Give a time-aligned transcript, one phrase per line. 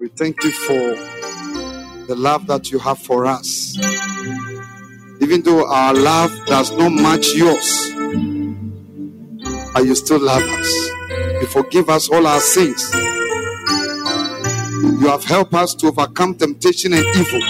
[0.00, 0.94] We thank you for
[2.06, 3.76] the love that you have for us.
[5.20, 7.92] Even though our love does not match yours,
[9.74, 10.90] but you still love us.
[11.42, 12.90] You forgive us all our sins.
[14.82, 17.42] You have helped us to overcome temptation and evil.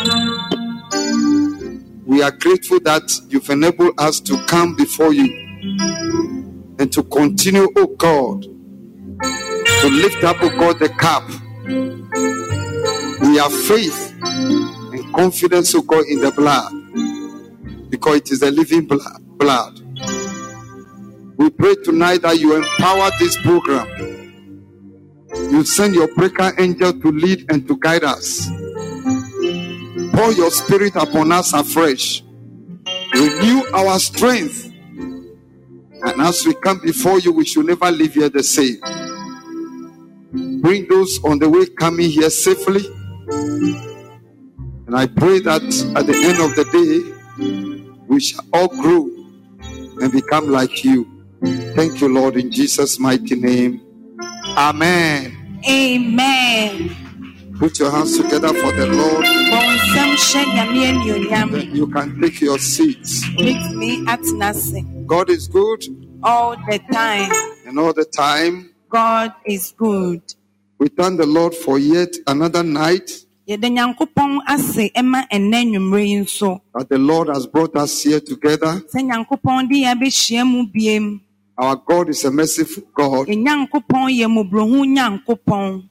[2.05, 5.27] We are grateful that you've enabled us to come before you
[6.81, 11.23] and to continue, oh God, to lift up, oh God, the cup.
[13.31, 16.73] We have faith and confidence, to go in the blood
[17.89, 19.79] because it is the living blood.
[21.37, 23.87] We pray tonight that you empower this program.
[25.33, 28.51] You send your breaker angel to lead and to guide us.
[30.13, 32.25] Pour your spirit upon us afresh.
[33.15, 34.73] Renew our strength
[36.03, 38.81] and as we come before you, we should never leave here the same.
[40.61, 42.97] Bring those on the way coming here safely.
[44.87, 45.63] And I pray that
[45.97, 49.09] at the end of the day, we shall all grow
[50.03, 51.07] and become like you.
[51.77, 53.81] Thank you, Lord, in Jesus' mighty name.
[54.57, 55.61] Amen.
[55.69, 56.97] Amen.
[57.59, 59.25] Put your hands together for the Lord.
[59.25, 61.51] Bɔ nsɛm hyɛ Nyame anuonyam.
[61.53, 63.25] Then you can take your seats.
[63.37, 64.83] Wobɛtumi atena ase.
[65.07, 65.85] God is good,
[66.23, 67.31] All the time,
[67.67, 70.23] and all the time, God is good.
[70.79, 73.11] we thank the Lord for yet another night
[73.51, 76.61] Yɛda Nyankopɔn ase ɛma ɛnnɛ nnwummerɛ yi nso.
[76.73, 78.81] that the Lord has brought us here together.
[78.95, 81.21] Sɛ Nyankopɔn de yɛn abɛhyia mu biem.
[81.59, 83.27] Our God is a merciful God.
[83.27, 85.89] Yɛn Nyankopɔn yɛ mmɔborɔhu Nyankopɔn.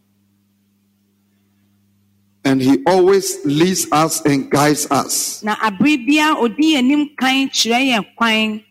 [2.46, 5.44] and he always leads us and guides us.
[5.44, 8.64] Na abere biara odi yɛn anim kan kyerɛ yɛn kwan.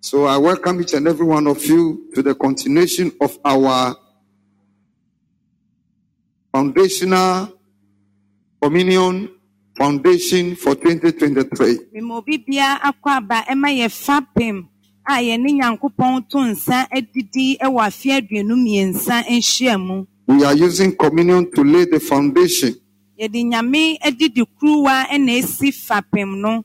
[0.00, 3.96] So I welcome each and every one of you to the continuation of our
[6.52, 7.57] foundational
[8.62, 9.28] communion
[9.76, 11.78] foundation for 2023.
[11.94, 14.66] Mema obi biara akɔ aba ɛma yɛ fapem
[15.06, 20.06] a yɛne Nyankopɔn to nsa adidi ɛwɔ afe aduonu mmiɛnsa nhyia mu.
[20.26, 22.74] We are using communion to lay the foundation.
[23.18, 26.64] Yɛde Nyame adidi kuruwa ɛna esi fapem no.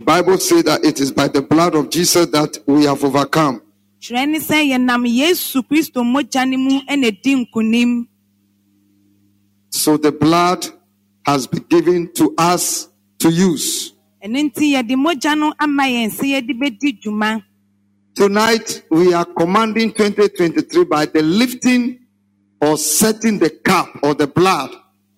[0.00, 3.60] Bible says that it is by the blood of Jesus that we have overcome.
[4.00, 6.80] Kyerɛ ne sɛ yɛnam Yesu Kristo mogya no mu
[7.22, 8.06] di nkunim.
[9.74, 10.64] So the blood
[11.26, 13.92] has been given to us to use.
[14.24, 17.42] Ɛno nti yɛde mogya no ama yɛn sɛ yɛde bɛdi dwuma.
[18.14, 21.98] Tonight, we are commanding 2023 by the lifting
[22.60, 24.70] or setting the cup or the blood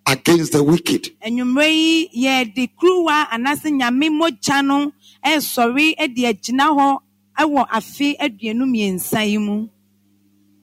[0.09, 1.11] against the wicked.
[1.21, 4.91] Anwummerɛ yi yɛde kuruwa anaasɛ Nyame mogya no
[5.23, 6.99] ɛresɔre ɛde agyina hɔ
[7.38, 9.69] ɛwɔ afe aduonu mmiɛnsa yi mu.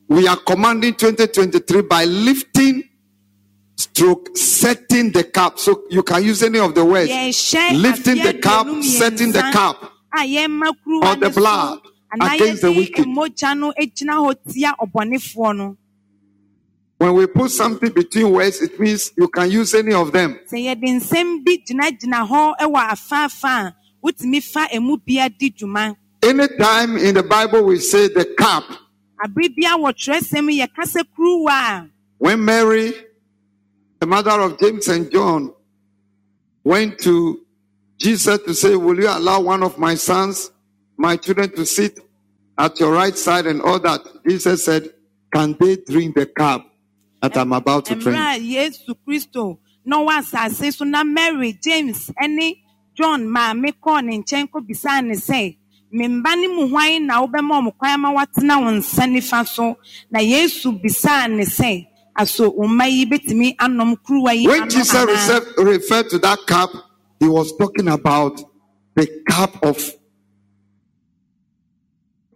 [0.07, 2.89] We are commanding 2023 by lifting
[3.83, 5.59] stroke setting the cup.
[5.59, 7.09] So you can use any of the words.
[7.11, 9.91] Lifting the cup, setting the cup.
[10.15, 11.79] Or the blood
[12.21, 13.05] against the wicked.
[13.05, 15.77] mogya no gyina hɔ tia ɔbɔnefoɔ no.
[16.97, 20.39] When we put something between words, it means you can use any of them.
[20.51, 25.95] sɛ yɛde nsɛm bi gyinagyina hɔ wɔ afaafa a wotumi fa emu bia di dwuma
[26.21, 28.63] Anytime in the Bible we say the cup,
[29.25, 31.89] abere bia wɔ twerɛsɛm yi, yɛka sɛ kuruwa a
[32.19, 32.93] when Mary,
[34.03, 35.53] the mother of James and John,
[36.61, 37.39] went to
[37.97, 40.51] Jesus to say, Will you allow one of my sons,
[40.97, 42.01] my children, to sit
[42.57, 44.01] at your right side and all that?
[44.27, 44.89] Jesus said,
[45.33, 46.69] Can they drink the cup
[47.21, 48.17] that I'm about to drink?
[48.17, 52.61] a yesu kristo na ɔwɔ asase so na mary james ne
[52.93, 55.57] john maame kɔɔ ne nkyɛn kɔbisaa ne sɛ
[55.91, 56.67] me mba ne mu
[56.99, 59.77] na wobɛma ɔmo kwan ama watena wo nsa nifa so
[60.11, 61.87] na yesu bisaa ne sɛ
[62.17, 62.67] aso wo
[63.09, 66.69] betumi anom kuruwa yi When Jesus anaa?" refer- referred to that cup,
[67.19, 68.41] he was talking about
[68.95, 69.77] the cup of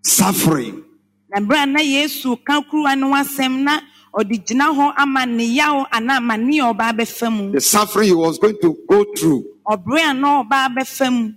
[0.03, 0.83] suffering.
[1.29, 3.81] na bere a na yesu ka kuruwa no ho asɛm na
[4.15, 8.13] ɔde gyina hɔ ama ne yaw anaa amanneɛ a ɔbaa bɛfa mu the suffering he
[8.15, 9.43] was going to go through.
[9.67, 11.33] ɔbere a na ɔbaa bɛfa mu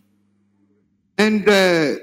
[1.19, 1.97] And uh,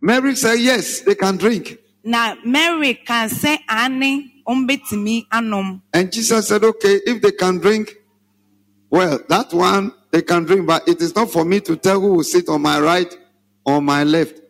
[0.00, 1.78] Mary said, Yes, they can drink.
[2.02, 7.94] na mary ane ɔmbɛtumi anom And Jesus said, Okay, if they can drink,
[8.90, 12.14] well, that one they can drink, but it is not for me to tell who
[12.14, 13.14] will sit on my right
[13.64, 14.40] or my left,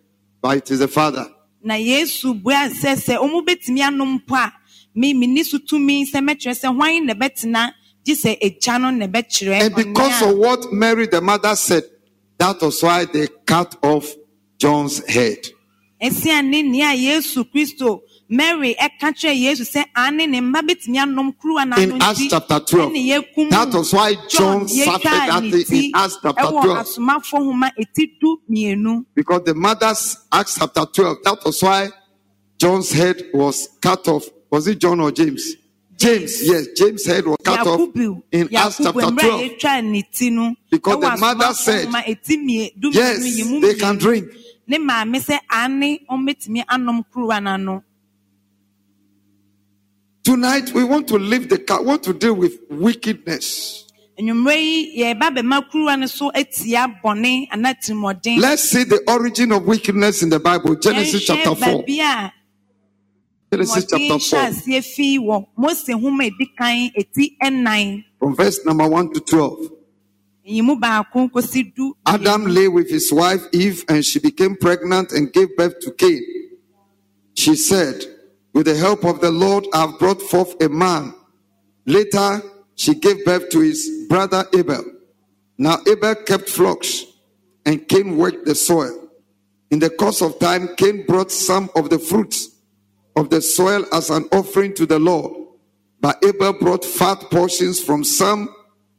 [0.43, 1.27] but it is the Father.
[1.67, 3.43] na yesu bua sɛ sɛ ɔmo
[3.83, 7.73] anom mpo a so tumi sɛ sɛ hwan na ɛbɛtena
[8.05, 11.83] gye sɛ no na And because of what Mary the mother said,
[12.39, 14.15] that was why they cut off
[14.59, 15.39] John's head.
[16.01, 22.01] nea yesu kristo mary ɛka kyerɛ yesu sɛ ane ne mma bɛtumi anom kuruwa In
[22.03, 22.93] Acts chapter 12,
[23.51, 26.79] that was why John suffered that ne thing ti in Acts chapter ɛwɔ 12.
[26.79, 31.89] asomafo homa eti du mmienu Because the mother's Acts chapter 12, that was why
[32.59, 34.25] John's head was cut off.
[34.51, 35.55] Was it John or James?
[35.99, 37.81] James, yes, James' head was cut off
[38.33, 39.15] in Acts chapter 12.
[39.15, 43.45] yɛtwaa ne ti no Because the mother said, homa eti mmie- du Yes, mmienu yi
[43.45, 44.27] mu they can drink.
[44.67, 47.83] ne maame sɛ ane ɔmbɛtumi anom kuruwa no ano
[50.27, 53.85] Tonight, we want to leave the car, we want to deal with wickedness.
[54.19, 59.53] nnwummerɛ yi yɛreba bɛma kuruwa no so atia bɔne anaa tirimɔden Let's see the origin
[59.53, 60.75] of wickedness in the Bible.
[60.75, 61.85] Genesis chapter 4.
[63.53, 68.59] Genesis chapter 4, aseɛ fii wɔ mose homa a edi kan eti ɛnan from verse
[68.65, 69.71] number 1 to 12.
[70.43, 75.13] yi mu baako kɔsi du Adam lay with his wife Eve, and she became pregnant
[75.13, 76.21] and gave birth to Cain.
[77.35, 78.03] She said,
[78.57, 81.13] With the help of the Lord, I have brought forth a man.
[81.85, 82.41] Later,
[82.75, 84.83] she gave birth to his brother Abel.
[85.59, 87.05] Now, Abel kept flocks,
[87.67, 89.11] and Cain worked the soil.
[89.71, 92.49] In the course of time, Cain brought some of the fruits
[93.15, 95.37] of the soil as an offering to the Lord.
[96.01, 98.49] But Abel brought fat portions from some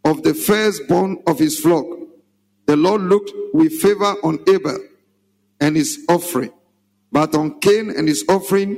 [0.05, 1.87] of the firstborn of his flock.
[2.67, 4.77] The Lord looked with favor on Abel
[5.59, 6.51] and his offering,
[7.11, 8.77] but on Cain and his offering,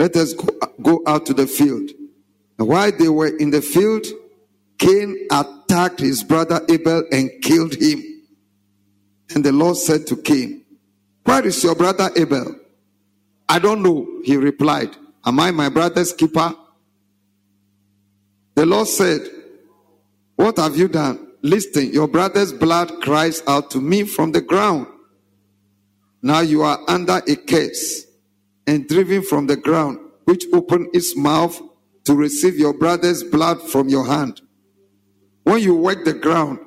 [0.00, 0.48] Let us go,
[0.80, 1.90] go out to the field.
[2.58, 4.06] And while they were in the field,
[4.78, 8.02] Cain attacked his brother Abel and killed him.
[9.34, 10.64] And the Lord said to Cain,
[11.24, 12.56] Where is your brother Abel?
[13.46, 14.96] I don't know, he replied.
[15.22, 16.54] Am I my brother's keeper?
[18.54, 19.20] The Lord said,
[20.34, 21.28] What have you done?
[21.42, 24.86] Listen, your brother's blood cries out to me from the ground.
[26.22, 28.06] Now you are under a curse
[28.70, 31.60] and driven from the ground, which opened its mouth
[32.04, 34.40] to receive your brother's blood from your hand.
[35.42, 36.60] When you work the ground,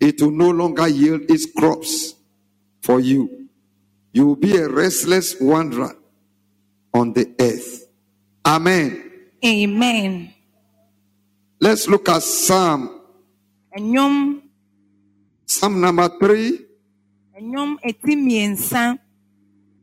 [0.00, 2.14] it will no longer yield its crops
[2.80, 3.50] for you.
[4.14, 5.94] You will be a restless wanderer
[6.94, 7.88] on the earth.
[8.46, 9.10] Amen.
[9.44, 10.32] amen
[11.60, 13.02] Let's look at Psalm,
[13.76, 14.40] nnwom
[15.44, 16.58] Psalm number 3,
[17.40, 18.98] nnwom eti mmiɛnsa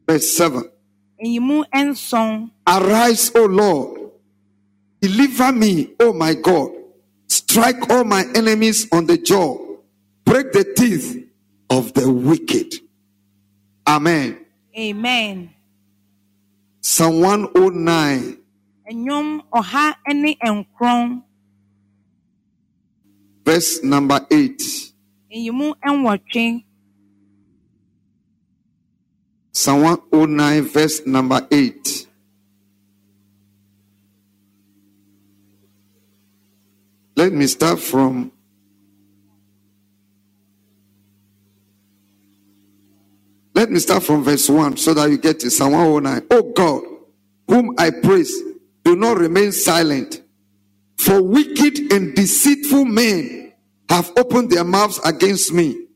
[0.07, 0.70] verse 7.
[2.67, 4.11] Arise, O Lord.
[5.01, 6.71] Deliver me, O my God.
[7.27, 9.57] Strike all my enemies on the jaw.
[10.25, 11.27] Break the teeth
[11.69, 12.75] of the wicked.
[13.87, 14.45] Amen.
[14.77, 15.49] amen
[16.81, 18.37] Psalm 109,
[18.91, 21.23] nnwom ɔha ne nkron
[23.45, 24.93] verse number 8.
[29.51, 32.07] Psalm 109, verse number 8.
[37.15, 38.31] Let me start from
[43.53, 46.27] Let me start from verse 1 so that you get to Psalm 109.
[46.31, 46.83] Oh God,
[47.47, 48.33] whom I praise,
[48.83, 50.21] do not remain silent.
[50.97, 53.53] For wicked and deceitful men
[53.89, 55.87] have opened their mouths against me.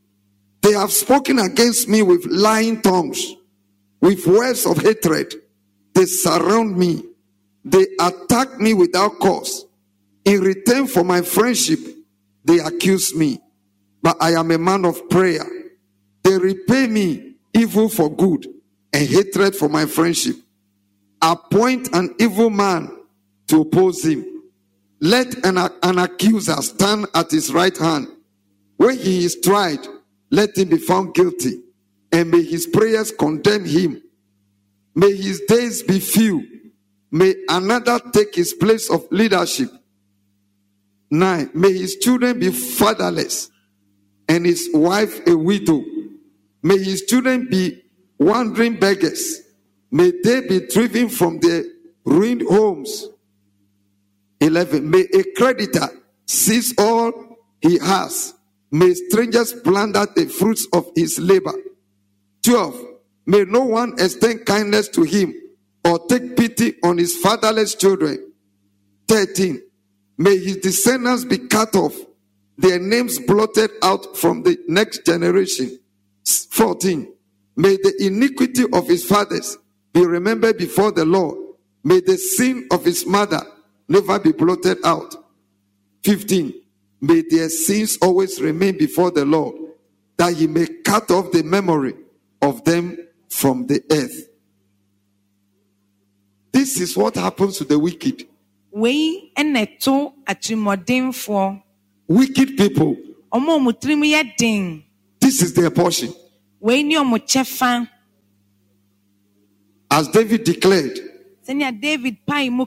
[0.62, 3.35] They have spoken against me with lying tongues,
[4.00, 5.34] with words of hatred.
[5.94, 7.04] They surround me.
[7.64, 9.66] They attack me without cause.
[10.24, 11.80] In return for my friendship,
[12.44, 13.40] they accuse me.
[14.02, 15.44] But I am a man of prayer.
[16.22, 18.46] They repay me evil for good
[18.92, 20.36] and hatred for my friendship.
[21.22, 22.90] Appoint an evil man
[23.48, 24.24] to oppose him.
[25.00, 28.08] Let an, an accuser stand at his right hand.
[28.76, 29.86] When he is tried,
[30.30, 31.62] let him be found guilty,
[32.12, 34.02] and may his prayers condemn him.
[34.94, 36.42] May his days be few.
[37.10, 39.70] May another take his place of leadership.
[41.10, 43.50] Nine, may his children be fatherless
[44.28, 45.84] and his wife a widow.
[46.62, 47.82] May his children be
[48.18, 49.42] wandering beggars.
[49.90, 51.64] May they be driven from their
[52.04, 53.08] ruined homes.
[54.40, 54.90] 11.
[54.90, 55.88] May a creditor
[56.26, 57.12] seize all
[57.60, 58.34] he has.
[58.70, 61.54] May strangers plunder the fruits of his labor.
[62.46, 62.80] 12.
[63.26, 65.34] May no one extend kindness to him
[65.84, 68.32] or take pity on his fatherless children.
[69.08, 69.60] 13.
[70.18, 71.96] May his descendants be cut off,
[72.56, 75.76] their names blotted out from the next generation.
[76.24, 77.12] 14.
[77.56, 79.58] May the iniquity of his fathers
[79.92, 81.36] be remembered before the Lord.
[81.82, 83.42] May the sin of his mother
[83.88, 85.16] never be blotted out.
[86.04, 86.54] 15.
[87.00, 89.56] May their sins always remain before the Lord,
[90.16, 91.94] that he may cut off the memory
[92.42, 92.96] of them
[93.28, 94.28] from the earth.
[96.52, 98.26] This is what happens to the wicked.
[98.72, 101.62] wei ɛna ɛto atirimuɔdenfoɔ
[102.08, 102.94] Wicked people,
[103.32, 104.82] ɔmo a ɔmo tirim
[105.20, 106.12] this is their portion.
[106.60, 107.88] wei ne ɔmo kyɛfa
[109.90, 110.98] As David declared,
[111.46, 112.66] sɛnea david pae mu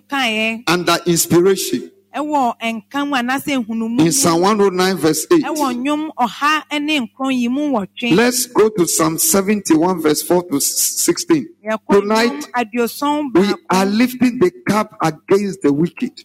[0.68, 5.44] under inspiration ɛwɔ nka mu anaasɛ nhunumu in Psalm 109, verse 8.
[5.44, 10.44] ɛwɔ nnwom ɔha ne nkron yi mu wɔtwe Let's go to Psalm 71, verse 4
[10.50, 11.48] to 16.
[11.92, 12.48] Tonight,
[13.34, 16.24] we are lifting the cup against the wicked.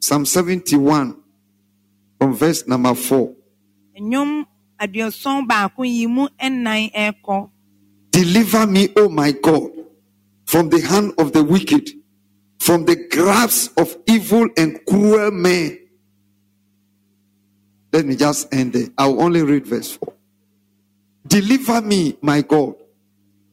[0.00, 1.16] Psalm 71,
[2.20, 3.34] from verse number 4.
[4.00, 4.44] nnwom
[4.78, 7.50] aduoson baako yi mu nnan ɛrekɔ
[8.10, 9.70] Deliver me, O my God,
[10.44, 11.90] from the hand of the wicked,
[12.58, 15.78] from the grasp of evil and cruel men.
[17.92, 18.88] Let me just end there.
[18.98, 20.12] I'll only read verse 4.
[21.26, 22.74] Deliver me, my God,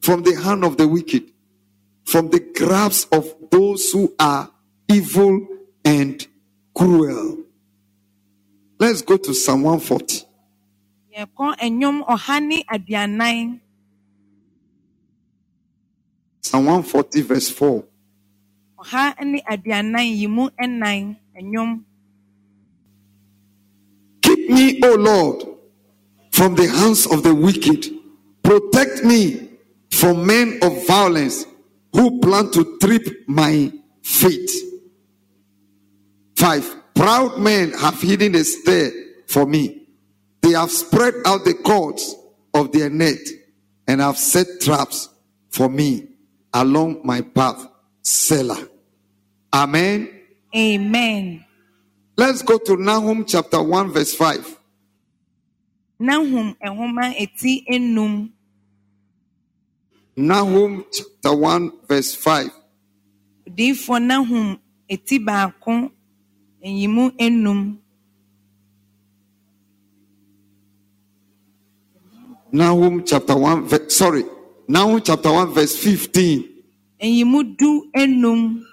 [0.01, 1.31] from the hand of the wicked,
[2.03, 4.49] from the grasp of those who are
[4.89, 5.47] evil
[5.83, 6.25] and
[6.75, 7.43] cruel.
[8.79, 10.25] Let's go to Psalm 140.
[11.15, 13.61] yɛkɔ nnwom ɔha ne aduanan
[16.41, 17.83] Psalm 140, verse 4.
[18.79, 21.83] Ɔha ne aduanan yi mu nnan nnwom
[24.21, 25.43] Keep me, O Lord,
[26.31, 27.85] from the hands of the wicked.
[28.43, 29.49] Protect me
[29.91, 31.45] from men of violence
[31.93, 33.71] who plan to trip my
[34.03, 34.49] feet.
[36.35, 38.91] Five, proud men have hidden a snare
[39.27, 39.87] for me.
[40.41, 42.15] They have spread out the cords
[42.53, 43.19] of their net
[43.87, 45.09] and have set traps
[45.49, 46.07] for me
[46.53, 47.67] along my path.
[48.05, 48.61] Selah.
[49.53, 50.09] Amen.
[50.55, 51.43] amen
[52.17, 54.57] Let's go to Nahum chapter 1, verse 5.
[55.99, 58.29] nahum nhoma eti enum
[60.15, 62.49] Nahum chapter 1, verse 5.
[63.47, 64.59] odiifoɔ nahum
[64.89, 65.91] eti baako
[66.63, 67.77] eyimu enum
[72.51, 74.23] Nahum chapter 1, ve- sorry.
[74.67, 76.54] Nahum chapter 1, verse 15.
[77.05, 78.63] Enum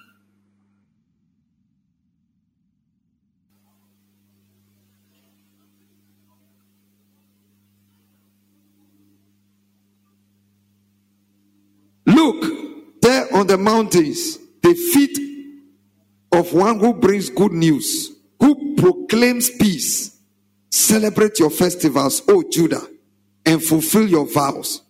[12.07, 15.19] Look, there on the mountains, the feet
[16.33, 18.11] of one who brings good news,
[18.41, 20.19] who proclaims peace.
[20.71, 22.87] Celebrate your festivals, O Judah,
[23.47, 24.83] and fulfill your vows.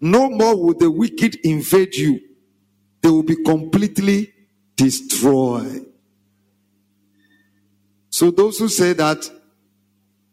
[0.00, 2.20] No more will the wicked invade you,
[3.02, 4.32] they will be completely
[4.76, 5.86] destroyed.
[8.08, 9.28] So, those who say that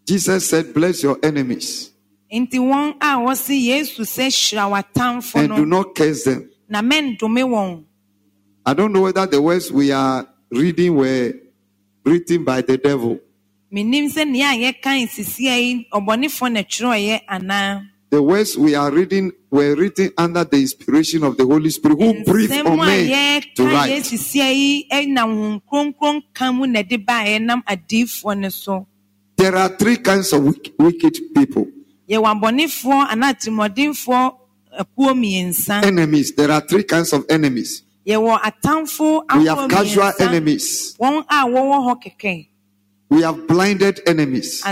[0.06, 1.90] Jesus said, Bless your enemies
[2.32, 6.50] nti wɔn a wɔsi yesu sɛ hyira w'atamfo and do not curse them.
[8.66, 11.34] I don't know whether the words we are reading were
[12.06, 13.20] written by the devil.
[18.12, 18.92] Menim sɛ nea a yɛka nsisia yi ɔbɔnefoɔ na twerɛeɛ anaa The words we are
[18.92, 23.42] reading were written under the inspiration of the Holy Spirit who breathed on a men
[23.56, 24.04] to write.
[24.04, 28.88] sisia yi ɛnam honhom kronkron ka mu na ɛde baeɛ nam adiifoɔ no so
[29.36, 31.68] There are three kinds of wicked people
[32.10, 34.36] yɛwɔ abɔnefoɔ anaa atirimɔdenfoɔ
[34.80, 36.34] akuo mmiɛnsa enemies.
[36.36, 37.84] There are three kinds of enemies.
[38.06, 42.48] We have casual enemies, wɔn a wɔwɔ hɔ kɛkɛ
[43.10, 44.64] we have blinded enemies.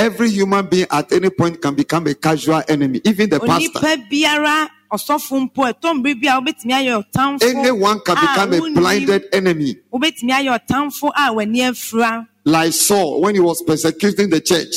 [0.00, 2.14] Atamfo nso a wɔn ani afura Every human being at any point can become a
[2.14, 3.78] casual enemy, even the pastor.
[3.78, 8.80] onipa biara ɔsɔfo mpo ɛtɔn bere a wobɛtumi ayɛ ɔtamfo Anyone can ah, become a
[8.80, 14.30] blinded enemy, wobɛtumi ayɛ ɔtamfo a ah, w'ani afura like Saul when he was persecuting
[14.30, 14.74] the church.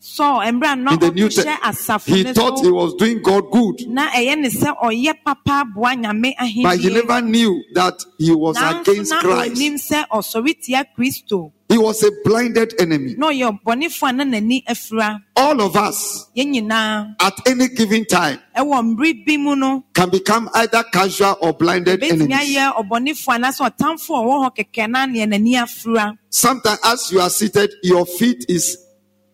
[0.00, 4.48] Saul In the New Testament, he thought he was doing God good, na ɛyɛ ne
[4.48, 9.60] sɛ ɔyɛ papa aboa nyame but he never knew that he was against Christ.
[11.70, 13.14] Onim sɛ ɔsɔre tia kristo He was a blinded enemy.
[13.16, 18.96] na ɔyɛ ɔbɔnefoɔ a na n'ani afira All of us, at any given time, ɛwɔ
[18.96, 22.28] mmere bi mu no can become either casual or blinded enemies.
[22.36, 27.20] ayɛ ɔbɔnefoɔ anaasɛ ɔtamfoɔ a ɔwɔ hɔ kɛkɛ na neɛ n'ani afira Sometimes, as you
[27.20, 28.78] are seated, your feet is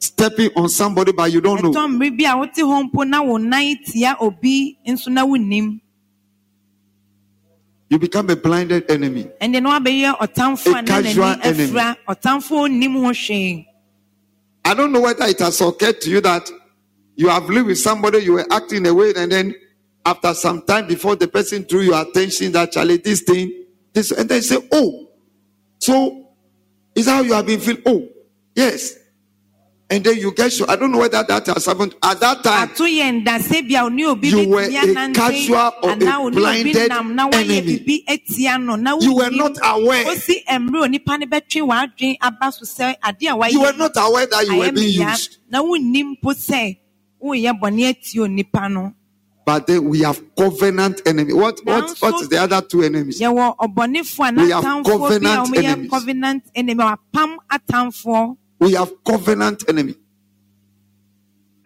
[0.01, 1.71] stepping on somebody, but you don't know.
[1.73, 5.81] ɛtɔ mmere bi a wote hɔ mpo na wo nan tia obi nso na wonim
[7.95, 9.31] You become a blinded enemy.
[9.41, 13.67] wabɛyɛ ɔtamfoɔ A casual n'ani afira ɔtamfoɔ nnim ho hwee
[14.65, 16.51] I don't know whether it has occurred to you that
[17.15, 19.55] you have lived with somebody, you were acting in a way, and then
[20.05, 24.29] after some time before the person drew your attention that Charlie, this thing, this, and
[24.29, 25.11] then say, Oh,
[25.79, 26.27] so
[26.97, 27.83] is that how you have been feeling?
[27.87, 28.09] Oh,
[28.57, 28.97] yes.
[29.91, 30.69] And then you get sure.
[30.69, 31.95] I don't know whether that has happened.
[32.03, 35.91] At that time, ato yɛ ndase bi a oni obi You were a casual or
[35.91, 37.79] a anaa oni obi blinded nam na wayɛ enemy.
[37.79, 40.05] bibi etia no na you were not aware.
[40.07, 43.93] osi mmerɛ onipa no bɛtwe w'adwen aba so sɛ adeɛ a wayɛ You were not
[43.97, 45.37] aware that you were being used.
[45.51, 46.79] na wonnim mpo sɛ
[47.23, 48.95] woyɛ bɔne atie onipa no
[49.47, 51.35] But then we have covenant enemy.
[51.35, 53.21] What, what, what is the other two enemies?
[53.21, 55.21] yɛwɔ ɔbɔnefoɔ a We have n'atamfoɔ
[55.53, 56.85] bi a covenant enemies.
[58.61, 59.95] Covenant enemy wapam atamfoɔ We have covenant enemy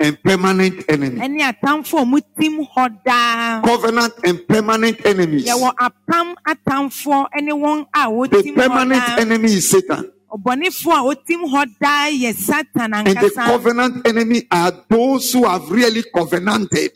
[0.00, 1.20] and permanent enemy.
[1.20, 5.46] ɛne atamfoɔ a ɔmo tim hɔ daa Covenant and permanent enemies.
[5.46, 11.16] yɛwɔ apam atamfoɔ ne wɔn a The wɔtim hɔ permanent enemy is Satan, ɔbɔnefoɔ a
[11.48, 16.90] hɔ daa yɛ satan and the covenant enemy are those who have really covenanted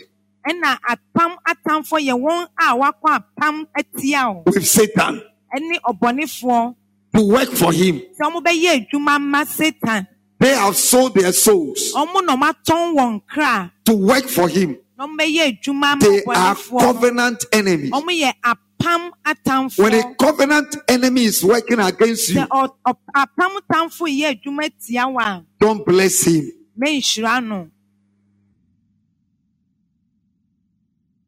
[0.48, 5.22] ɛna apam atamfoɔ yɛ wɔn a wakɔ apam atia o with Satan.
[5.54, 6.74] Ɛne ɔbɔnefoɔ
[7.14, 8.00] to work for him.
[8.20, 10.06] sɛ wɔn bɛyɛ adwuma ma satan
[10.38, 14.76] They have sold their souls wɔn na wɔn atɔn wɔn kra to work for him.
[14.98, 17.90] na wɔn bɛyɛ adwuma ma They are covenant enemies.
[17.90, 22.96] wɔn yɛ apam atamfoɔ When a covenant enemy is working against you, sɛ ɔ- ɔ-
[23.14, 26.50] apam atamfoɔ yɛ adwuma tia wa a don't bless him.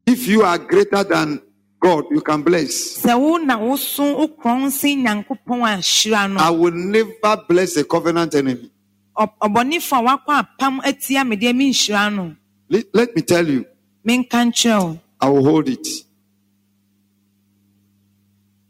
[0.07, 1.41] If you are greater than
[1.85, 2.97] God, you can bless.
[3.03, 7.83] sɛ wo na woso wokorɔn sen nyankopɔn a hyira no I will never bless a
[7.83, 8.71] covenant enemy.
[9.15, 12.35] Ɔ- ɔbɔnefoɔ a wakɔ apam atia me deɛ menhyira no
[12.67, 13.65] Let, let me tell you,
[14.03, 15.87] menka nkyerɛ wo I will hold it.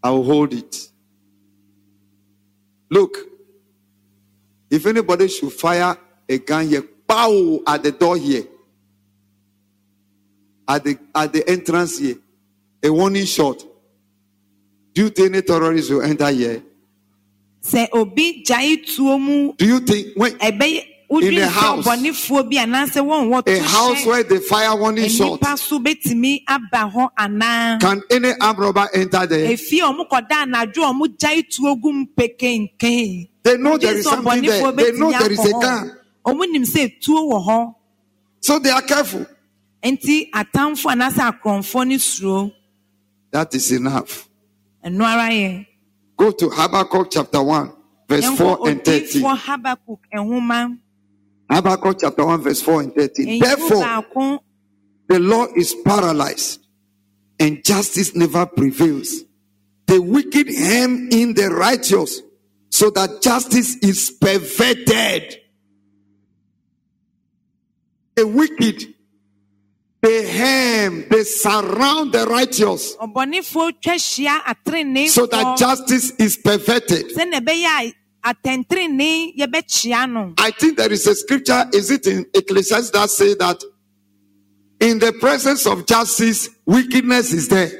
[0.04, 0.89] I will hold it.
[2.91, 3.17] Look,
[4.69, 5.97] if anybody should fire
[6.28, 8.43] a gun here, pow at the door here,
[10.67, 12.15] at the at the entrance here,
[12.86, 13.63] a warning shot.
[14.93, 16.63] Do you think any terrorist will enter here?
[17.62, 21.86] sɛ obi gyae tuo mu Do you think when ɛbɛyɛ In a house.
[21.88, 28.32] a house where they fire warning shot, nnipa so bɛtumi aba hɔ anaa can any
[28.41, 29.48] armed robber enter there?
[29.52, 34.04] efie a ɔmo kɔda anadwo a ɔmo gyae tuo gu mpekenkeen They know there is
[34.06, 34.71] something there.
[34.71, 35.91] They know there is a gun.
[36.26, 37.76] ɔmo nim sɛ tuo wɔ hɔ
[38.41, 39.26] So they are careful.
[39.84, 42.52] nti atamfo anaasɛ akorɔmfoɔ no suro
[43.36, 44.30] That is enough.
[44.82, 45.67] ɛno ara yɛ
[46.15, 47.74] Go to Habakkuk chapter 1,
[48.08, 49.21] verse 4 and 13.
[49.21, 50.80] odiifoɔ habakuk nhoma
[51.50, 53.39] Habakkuk chapter 1, verse 4 and 13.
[53.39, 54.39] Therefore,
[55.10, 56.65] the law is paralyzed
[57.38, 59.26] and justice never prevails.
[59.88, 62.21] The wicked hem in the righteous
[62.69, 65.41] so that justice is perverted.
[68.15, 68.94] The wicked,
[70.06, 77.10] they hem, they surround the righteous ɔbɔnefoɔ twa hyia atereneefoɔ so that justice is perverted.
[77.10, 82.26] sɛnea ɛbɛyɛ a atɛntenenee yɛbɛkyia no I think there is a scripture, is it in
[82.34, 83.63] Ecclesiastes that say that
[84.80, 87.72] in the presence of justice, wickedness is there.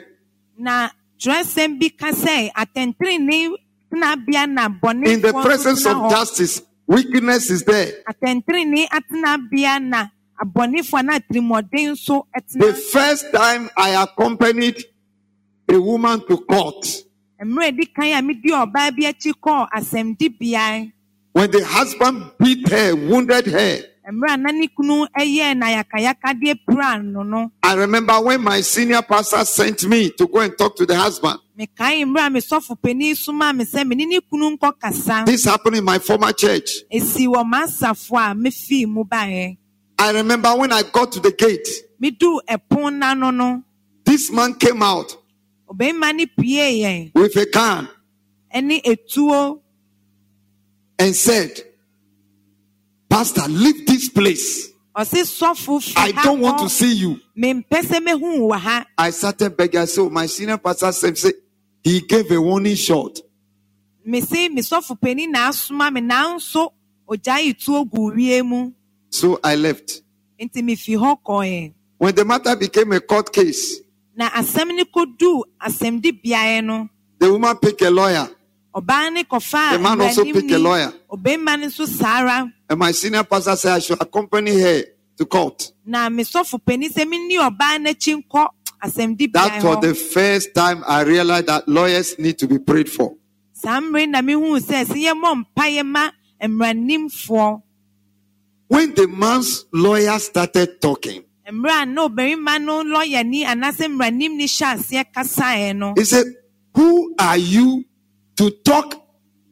[0.58, 3.54] na twerɛsɛm bi ka sɛ atɛntenenee
[3.92, 7.94] tenabea na bɔnefoɔ In the presence of justice, wickedness is there.
[10.42, 14.84] Atɛntenenee atenabea na abɔnefoɔ na atirimɔden nso The first time I accompanied
[15.70, 17.04] a woman to court,
[17.42, 20.92] mmerɛ edi kan a medi ɔbaa bi akyi kɔɔ asɛmdibea
[21.34, 26.60] when the husband beat her, wounded her, mmerɛ a na ne kunu yɛɛ na yakayakadeɛ
[26.68, 30.76] pira no no I remember when my senior pastor sent me to go and talk
[30.78, 31.40] to the husband.
[31.60, 35.78] mekae mmerɛ a mesɔfo panin soma me sɛ mene ne kunu nkɔ kasa This happened
[35.78, 36.84] in my former church.
[39.98, 41.68] Esi wɔ m'asafo a mefii mu baeɛ I remember when I got to the gate,
[42.02, 43.64] meduu ɛpon n'ano no
[44.04, 45.18] this man came out
[45.70, 47.46] ɔbɛrima ne pie yɛn with a
[48.86, 49.60] etuo
[50.98, 51.52] and said,
[53.10, 54.70] Pastor, leave this place.
[54.96, 57.20] ɔse sɔfo fi I don't want to see you.
[57.38, 59.86] mempɛ sɛ mehu wo wɔ I started begging.
[59.88, 61.34] Said, "Oh, My senior pastor said, say,
[61.84, 63.20] he gave a warning shot.
[64.06, 66.02] mese me sɔfo panin na asoma me
[67.44, 68.72] yi tuo gu wie mu
[69.16, 70.02] So I left.
[70.38, 73.80] nti mefi hɔ kɔɛ When the matter became a court case,
[74.14, 78.28] na asɛm no kɔduu asɛmdibeaeɛ no the woman picked a lawyer,
[78.74, 80.92] The man also picked a lawyer.
[81.10, 84.84] ɔbarima no nso saa and my senior pastor said I should accompany her
[85.18, 85.72] to court.
[85.86, 88.48] na me sɔfo panin sɛ menni ɔbaa n'akyi nkɔ
[88.84, 93.16] asɛmdibeaeɛ That was the first time I realized that lawyers need to be prayed for.
[98.68, 104.46] When the man's lawyer started talking, mmerɛ a na ɔbarima no lɔyani anaasɛ mmaranim ni
[104.46, 106.26] hyɛ aseɛ kasaeɛ no he said,
[106.76, 107.86] Who are you
[108.38, 109.08] to talk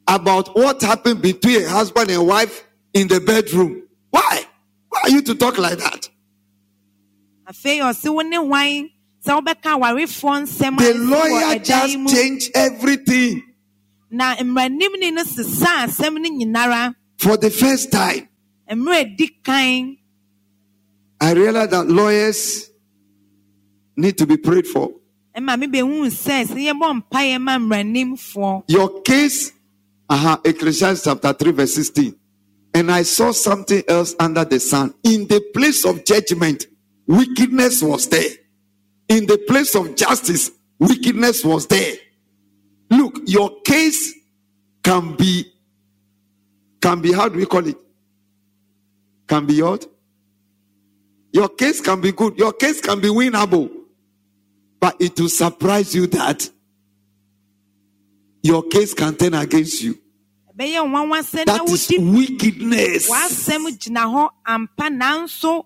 [0.08, 3.84] about what happened between a husband and wife in the bedroom?
[4.10, 4.46] Why?
[4.90, 6.10] Why are you to talk like that?
[7.48, 8.90] afei ɔse wo ne hwan
[9.26, 13.44] sɛ wobɛka awarefoɔ nsɛm a The lawyer just changed everything
[14.10, 18.28] na mmaranimni no sesaa asɛm no nyinara for the first time.
[18.76, 19.98] Mmerɛ di kan
[21.22, 22.70] I realized that lawyers
[23.96, 24.92] need to be prayed for.
[25.42, 29.52] ma mebɛhuu sɛ sɛ yɛbɔ mpaeɛ ma mmaranimfoɔ Your case,
[30.10, 32.16] uh-huh, Ecclesiastes chapter 3, verse 16.
[32.76, 34.94] And I saw something else under the sun.
[35.04, 36.66] In the place of judgment,
[37.08, 38.30] wickedness was there.
[39.10, 41.96] In the place of justice, wickedness was there.
[42.90, 44.14] Look, your case
[44.84, 45.46] can be,
[46.82, 47.78] can be, how do we call it?
[49.34, 49.88] Can be what?
[51.32, 52.38] Your case can be good.
[52.38, 53.68] Your case can be winnable.
[54.80, 56.48] But it will surprise you that
[58.44, 59.98] your case can turn against you.
[60.54, 63.10] ɛbɛyɛ nwanwa sɛ na That is wickedness.
[63.10, 65.66] w'asɛm gyina hɔ ampa nanso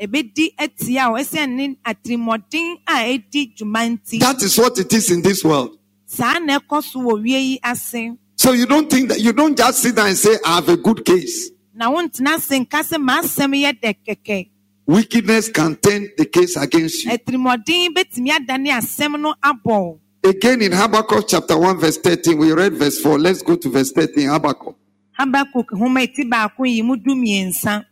[0.00, 5.08] ɛbɛdi atia wo ɛsɛ ne atirimɔden a ɛdi dwuma nti That is what it is
[5.12, 5.78] in this world.
[6.04, 9.56] saa na ɛkɔ so wɔ wie yi ase So you don't think that you don't
[9.56, 11.50] just sit there and say, I have a good case.
[11.74, 14.48] Na wontena ase nka m'asɛm yɛ dɛ kɛkɛ
[14.86, 17.10] Wickedness can turn the case against you.
[17.10, 22.72] atirimɔden bɛtumi adane asɛm no abɔ Again in Habakkuk chapter 1, verse 13, we read
[22.72, 23.18] verse 4.
[23.18, 24.26] Let's go to verse 13.
[24.28, 24.74] Habakkuk.
[25.18, 27.84] habakuk homa eti baako yi mu du mmiɛnsa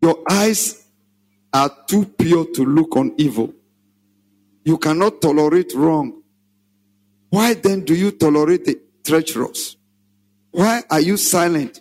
[0.00, 0.86] Your eyes
[1.52, 3.52] are too pure to look on evil.
[4.64, 6.22] You cannot tolerate wrong.
[7.30, 9.76] Why then do you tolerate the treacherous?
[10.50, 11.80] Why are you silent?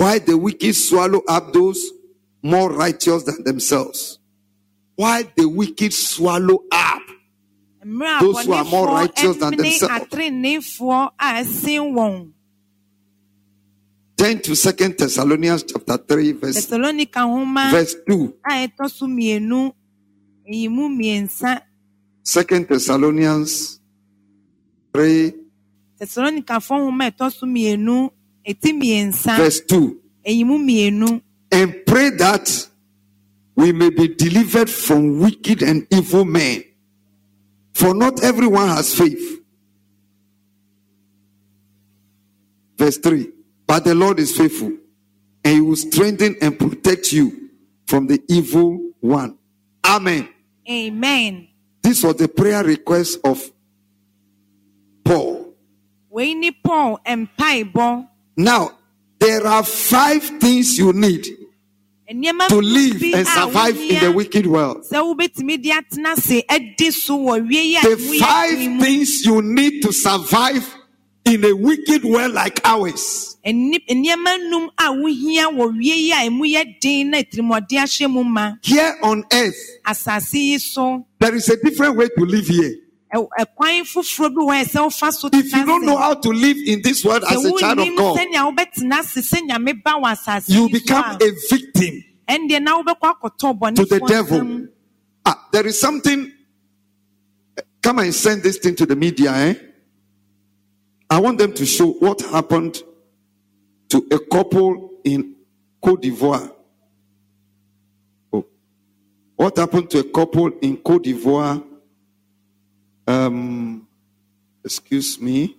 [0.00, 1.90] Why the wicked swallow up those
[2.42, 4.18] more righteous than themselves?
[4.96, 7.02] Why the wicked swallow up?
[7.84, 10.06] Those who are more righteous than themselves.
[10.06, 12.32] atrenefoɔ a ɛsen wɔn
[14.16, 18.34] Turn to Second Thessalonians chapter 3, verse, verse 2.
[18.42, 19.70] a ɛtɔ so mmienu
[20.50, 21.60] eyi mu mmiɛnsa
[22.22, 23.80] Second Thessalonians
[24.94, 25.34] 3,
[28.46, 30.00] thessalonicafoɔ homa a ɛtɔ so mmienu eti mmiɛnsa verse 2.
[30.24, 31.22] eyi mu mmienu
[31.52, 32.68] and pray that
[33.56, 36.64] we may be delivered from wicked and evil men.
[37.74, 39.42] For not everyone has faith.
[42.76, 43.28] Verse 3
[43.66, 44.72] But the Lord is faithful,
[45.44, 47.50] and he will strengthen and protect you
[47.86, 49.36] from the evil one.
[49.84, 50.28] Amen.
[50.68, 51.48] amen
[51.82, 53.50] This was the prayer request of
[55.04, 55.54] Paul.
[56.62, 58.08] paul mpaebɔ
[58.44, 58.72] Now,
[59.18, 61.24] there are five things you need
[62.48, 64.84] to live and survive in the wicked world.
[64.90, 69.42] sɛ wobɛtumi de atena ase adi so wɔ wie yi a the five things you
[69.42, 70.74] need to survive
[71.26, 73.36] in a wicked world like ours.
[73.46, 78.10] Nni- nneɛma num a wohia wɔ wie yi a emu yɛ den na etirimɔden ahyɛ
[78.10, 82.46] mu ma Here on earth, asase yi so there is a different way to live
[82.48, 82.74] here.
[83.14, 86.56] Ɛ- ɛkwan foforɔ bi wɔ ɛsɛ wofa so If you don't know how to live
[86.66, 90.12] in this world as a child of God, sɛnea wobɛtena ase sɛ nyame ba wɔ
[90.12, 92.04] asase you become a victim.
[92.28, 94.66] ɛndeɛ na wobɛkɔ akɔtɔ To the devil.
[95.26, 96.32] Ah, there is something.
[97.82, 99.54] Come and send this thing to the media, eh?
[101.08, 102.82] I want them to show what happened
[103.88, 105.34] to a couple in
[105.82, 106.52] Cote d'Ivoire.
[108.32, 108.46] Oh.
[109.36, 111.64] What happened to a couple in Cote d'Ivoire?
[113.10, 113.88] Um,
[114.64, 115.56] excuse me.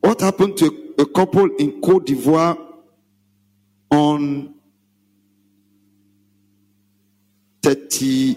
[0.00, 2.56] What happened to a, couple in Cote d'Ivoire
[3.90, 4.54] on
[7.62, 8.36] 30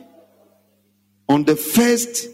[1.30, 2.28] on the first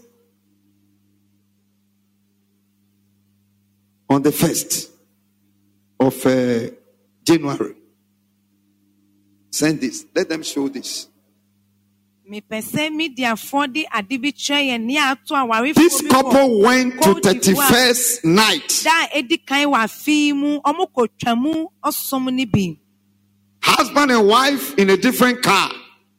[4.10, 4.90] on the first
[6.00, 6.70] of uh,
[7.22, 7.74] January.
[9.50, 10.04] Send this.
[10.14, 11.07] Let them show this.
[12.30, 12.70] This
[16.08, 18.80] couple went to 31st night.
[18.84, 22.78] da a edi kan wɔ afe yi mu ɔmo kotwa mu ɔsom no bi
[23.62, 25.70] Husband and wife in a different car.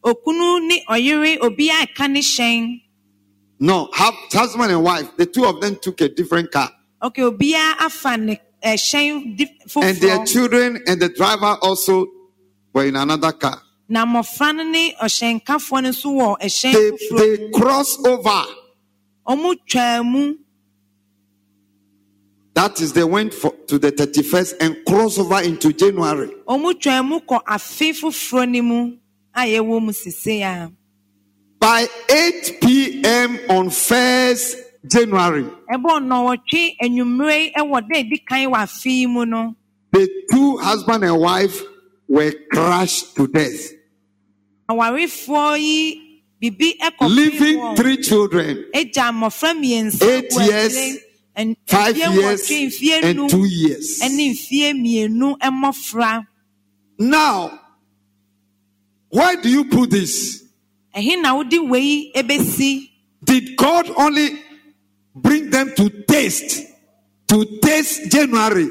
[0.03, 2.81] okunu ne ɔyere obi a ɛka ne hyɛn
[3.61, 5.17] No, husband and wife.
[5.17, 6.71] The two of them took a different car.
[7.03, 12.07] okay obiara afa ne eh, ɛhyɛn di And their children and the driver also
[12.73, 13.61] were in another car.
[13.89, 18.45] Na mmɔfra no ne ɔhyɛnkafoɔ no nso wɔ ɛhyɛn They, foforɔ crossed over.
[19.27, 20.35] ɔmo twaa mu
[22.55, 26.29] That is, they went for, to the 31st and crossed over into January.
[26.47, 28.97] ɔmo twaa mu kɔ afe foforɔ no mu
[29.35, 29.91] a yɛwɔ mu
[30.43, 30.71] a
[31.59, 33.37] By 8 p.m.
[33.49, 34.55] on 1st
[34.87, 36.77] January, ɛbɔ nnɔwɔtwe
[37.57, 39.55] ɛwɔ kan wɔ afe yi mu no
[39.91, 41.63] the two husband and wife
[42.07, 44.58] were crushed to death, awarefoɔ yi bibi ɛkɔ
[47.01, 50.99] leaving three children, Agya mmɔfra mmiɛnsa Eight years,
[51.67, 52.51] five years,
[53.03, 53.99] and two years.
[54.01, 56.25] ne mfeɛ mmienu mmɔfra.
[56.97, 57.59] Now,
[59.09, 60.43] why do you put this?
[60.95, 62.89] Ɛhe na wode wei ebesi?
[63.23, 64.39] Did God only
[65.15, 66.61] bring them to taste,
[67.27, 68.69] to taste January,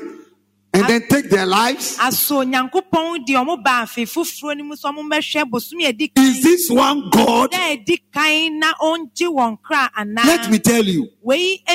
[0.79, 1.97] and then take their lives?
[1.99, 6.09] Aso Onyankopɔn de ɔmo ba afe foforɔ no mu sɛ ɔmo mmɛhwɛ bosom a edi
[6.09, 6.25] kan.
[6.25, 7.51] Is this one God?
[7.51, 10.25] Da a edi kan na ɔngye wɔn kra anaa?
[10.25, 11.09] Let me tell you,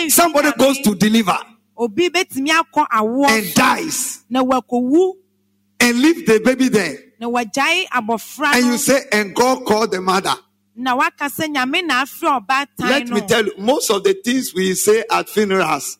[0.09, 1.37] somebody goes to deliver
[1.77, 2.85] Obi betumi akɔ
[3.29, 6.97] and dies and leave the baby there.
[7.19, 10.35] na wagyae abɔfra And you say, and God called the mother.
[10.75, 14.53] na waka sɛ Nyame na afrɛ ɔbaatan Let me tell you, most of the things
[14.53, 15.97] we say at funerals,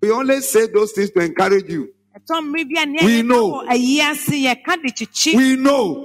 [0.00, 1.92] we only say those things to encourage you.
[2.16, 3.52] Ɛtɔ mmere bi a ne We know.
[3.52, 6.04] wɔ ayi ase yɛka de kyekye We know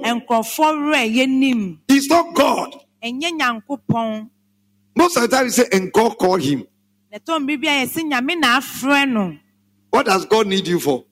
[1.88, 2.80] it's not God.
[4.94, 6.66] Most of the time we say, and God called him.
[7.10, 9.36] na ɛtɔ mmere bi a yɛsɛ nyame na afrɛ no
[9.90, 11.04] What does God need you for?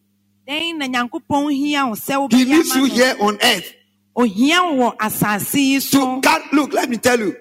[0.49, 3.73] dɛn na nyankopɔn hia wo sɛ He needs you here on earth.
[4.17, 7.37] ohia wo wɔ asase To so God, look, let me tell you.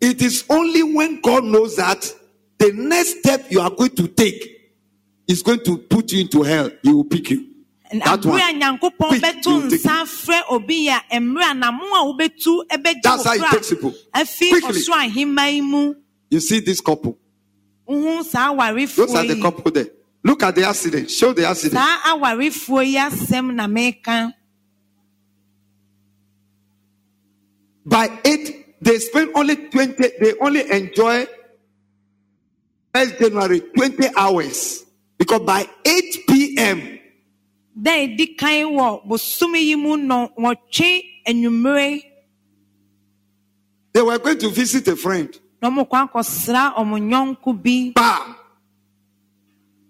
[0.00, 2.12] It is only when God knows that
[2.58, 4.53] the next step you are going to take
[5.26, 7.46] is going to put you into hell, He will pick you.
[7.92, 8.40] That one.
[8.78, 13.34] Quick, you take nsa frɛ obi a mmerɛ a namo a wobɛtu bɛgye That's how
[13.34, 13.90] it takes people.
[14.12, 14.60] Quickly.
[14.60, 15.94] ɔsoro ahemma yi mu
[16.30, 17.16] You see this couple.
[17.86, 19.86] Those are the couple there.
[20.24, 21.10] Look at the accident.
[21.10, 21.74] Show the accident.
[21.74, 24.32] saa awarefoɔ yi asɛm na meka
[27.86, 31.26] By eight, they spend only 20, they only enjoy
[32.94, 34.83] 1st January 20 hours.
[35.18, 36.98] Because by 8 p.m.,
[37.76, 41.02] da a edi kan wɔ bosom yi mu no wɔtwe
[43.92, 45.38] they were going to visit a friend.
[45.62, 48.36] na ɔmo kɔ akɔsra ɔmo nyɔnko bi Bah!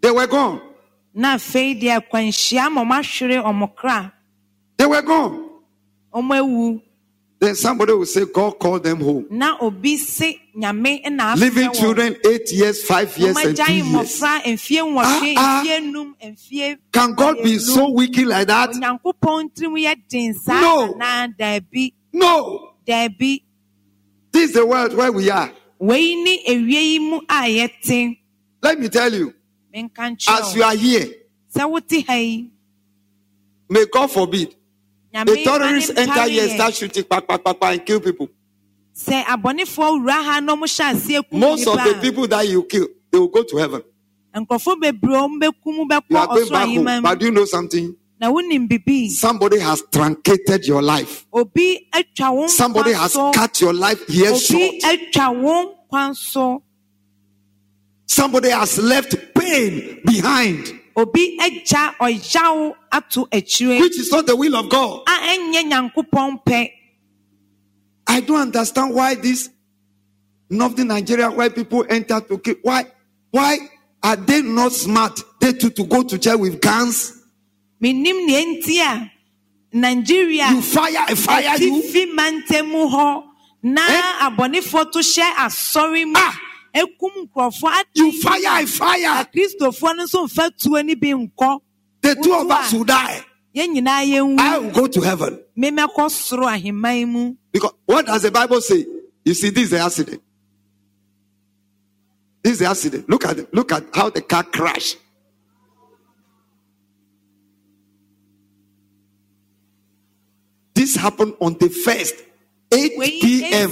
[0.00, 0.60] They were gone.
[1.14, 4.12] na afei deɛ akwanhyia ma ɔmo ahwere ɔmo kra
[4.78, 5.50] They were gone.
[6.14, 6.82] ɔmo awu
[7.44, 9.26] Then somebody will say, God called them home.
[9.28, 13.86] na obi se nyame na Leaving afrɛ children eight years, five years, and two years.
[13.86, 15.62] mmɔfra mfie nwɔtwe Ah, ah.
[15.62, 18.70] mfie num mfie Can God be so wicked like that?
[18.70, 20.96] onyankopɔn tirim yɛ den saa No.
[22.14, 22.70] No.
[22.86, 23.40] This
[24.48, 25.52] is the world where we are.
[25.78, 28.16] wei ne ewie yi mu a yɛte
[28.62, 29.34] Let me tell you,
[30.28, 31.08] as you are here,
[31.54, 32.50] sɛ wote ha yi
[33.68, 34.54] may God forbid
[35.22, 38.28] the terrorists enter here, start shooting, pa, pa, pa, pa, and kill people.
[38.96, 43.18] sɛ abɔnefoɔ wura ha na ɔmo hyɛ Most of the people that you kill, they
[43.18, 43.82] will go to heaven.
[44.32, 47.02] a nkurɔfoɔ bebree a ɔmo bɛkum You are going back home.
[47.02, 47.96] But do you know something?
[48.20, 51.26] na wonim bibi Somebody has truncated your life.
[52.48, 54.62] Somebody has cut your life here short.
[54.62, 56.62] obi atwa wo
[58.06, 64.56] Somebody has left pain behind, obi agya ɔyaw ato akyire which is not the will
[64.56, 65.02] of God.
[65.06, 66.70] a ɛnyɛ nyankopɔn pɛ
[68.06, 69.48] I don't understand why this
[70.50, 72.56] northern Nigeria, why people enter to kill.
[72.62, 72.84] Why,
[73.30, 73.58] why
[74.02, 75.18] are they not smart?
[75.40, 77.12] They too to go to jail with guns.
[77.82, 79.10] menim nea nti a
[79.72, 81.82] nigeria You fire, I fire you.
[81.82, 83.24] atifi mantam mu hɔ
[83.62, 84.28] na Eh?
[84.92, 86.38] to hyɛ asɔre mu Ah!
[86.74, 89.24] Ekum nkurɔfoɔ You adi fire, I fire.
[89.24, 91.60] akristofoɔ no nso mfa tuo no bi nkɔ
[92.02, 93.24] The two of us will die.
[93.54, 95.40] yɛn nyinaa yɛnwu I will go to heaven.
[95.56, 98.84] memɛkɔ soro ahemman mu Because what does the Bible say?
[99.24, 100.20] You see, this is the accident.
[102.42, 103.08] This is the accident.
[103.08, 103.54] Look at it.
[103.54, 104.98] Look at how the car crashed.
[110.74, 112.14] This happened on the first,
[112.74, 113.70] 8 p.m.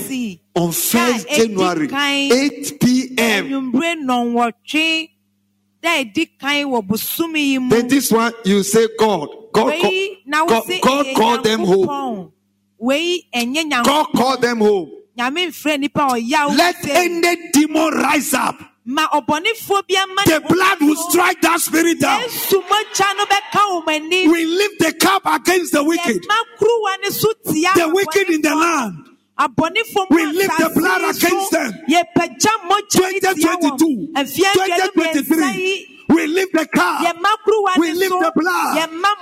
[0.55, 3.45] on 1st January, 8 p.m.
[3.47, 5.09] anwummerɛ nɔnwɔtwe
[5.83, 9.29] dɛ ɛdi kan wɔ bosome yi mu Then this one, you say God.
[9.53, 11.87] God, God, God, God call them home.
[11.87, 12.33] nyankopɔn
[12.79, 14.91] wei ɛnyɛ God nyankopɔn call them home.
[15.19, 18.57] nyame mfrɛ nipa a ɔyaw Let any demon rise up.
[18.85, 22.21] Ma ɔbɔnefoɔ bi ama The blood will strike that spirit down.
[22.23, 26.23] yesu mogya no bɛka wɔn ani We lift the cup against the wicked.
[26.23, 28.95] yɛma kuruwa ne so tia The wicked in the land.
[30.11, 31.73] We lift the blood against them.
[31.88, 35.88] yɛpagya mogya ne tia wɔn 2022, mfeɛ aduonu mmiɛnsa 2023.
[36.09, 37.01] We lift the cup.
[37.79, 38.77] We lift the blood.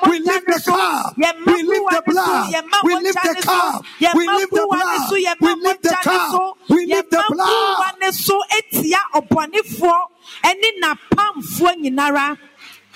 [0.09, 1.14] We lift the cup.
[1.46, 2.55] We lift the blood.
[2.83, 3.85] We lift the cup.
[4.16, 5.11] We lift the blood.
[5.40, 6.57] We lift the cup.
[6.68, 7.70] We lift the blood.
[8.12, 9.99] So etia ɔbɔnefoɔ
[10.44, 12.37] ɛne n'apamfoɔ nyinara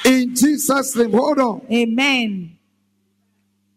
[0.05, 1.13] In Jesus' name.
[1.13, 1.61] Hold on.
[1.73, 2.51] amen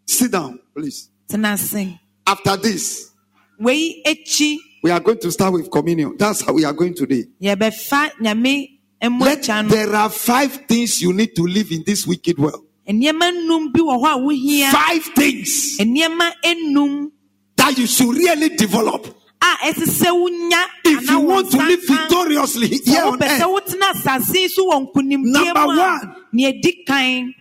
[0.06, 1.10] Sit down, please.
[1.30, 3.12] tena ase After this,
[3.60, 6.16] wei ekyi we are going to start with communion.
[6.18, 7.26] That's how we are going today.
[7.42, 12.66] yɛbɛfa nyame Let, there are five things you need to live in this wicked world.
[12.88, 19.06] nneɛma nnum bi wɔ hɔ a wohia Five things that you should really develop
[19.42, 23.42] a ɛsɛ sɛ wonya if you want to live victoriously here on earth.
[23.42, 26.16] wotena asase yi so wɔ nkonimdie Number one.
[26.34, 27.34] nea ɛdi kan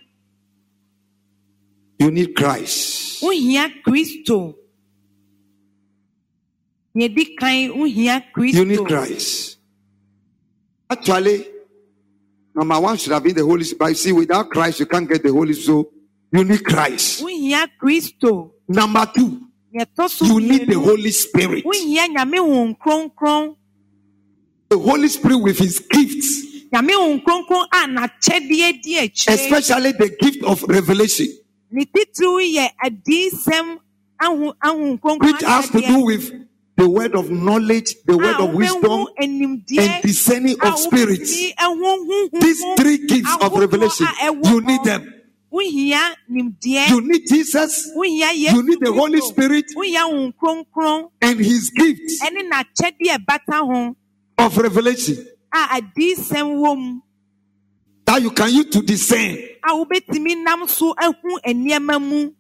[1.99, 3.23] You need Christ.
[3.23, 4.55] wohia kristo
[6.95, 9.57] nea ɛdi kan wohia You need Christ.
[10.89, 11.45] Actually,
[12.55, 13.79] number one should have been the Holy Spirit.
[13.91, 15.67] But see, without Christ, you can't get the Holy Spirit.
[15.67, 15.91] So
[16.33, 17.23] you need Christ.
[17.23, 19.46] Number two, nea ɛtɔ so
[20.23, 21.65] you need the Holy Spirit.
[21.65, 23.57] wohia nyame hon kronkron
[24.69, 30.17] The Holy Spirit with his gifts, nyame hon kronkron a n'akyɛdeɛ di akyire especially the
[30.21, 31.29] gift of revelation,
[31.71, 33.79] ne titiriw yɛ adiyisɛm
[34.21, 36.33] ahu ahu kronkron which has to do with
[36.77, 41.31] the word of knowledge, the word of wisdom, and discerning of spirits.
[41.33, 44.07] These three gifts of revelation,
[44.45, 45.15] you need them.
[45.63, 47.91] You need Jesus.
[47.95, 49.67] You need the Holy Spirit.
[49.77, 53.95] wohia hon kronkron and his gifts ɛne n'akyɛdeɛ ɛbata
[54.39, 55.27] of revelation.
[55.53, 57.01] A adiyisɛm wɔ
[58.05, 59.39] that you can use to discern.
[59.65, 62.33] a wobɛtumi nam so ahu nneɛma mu.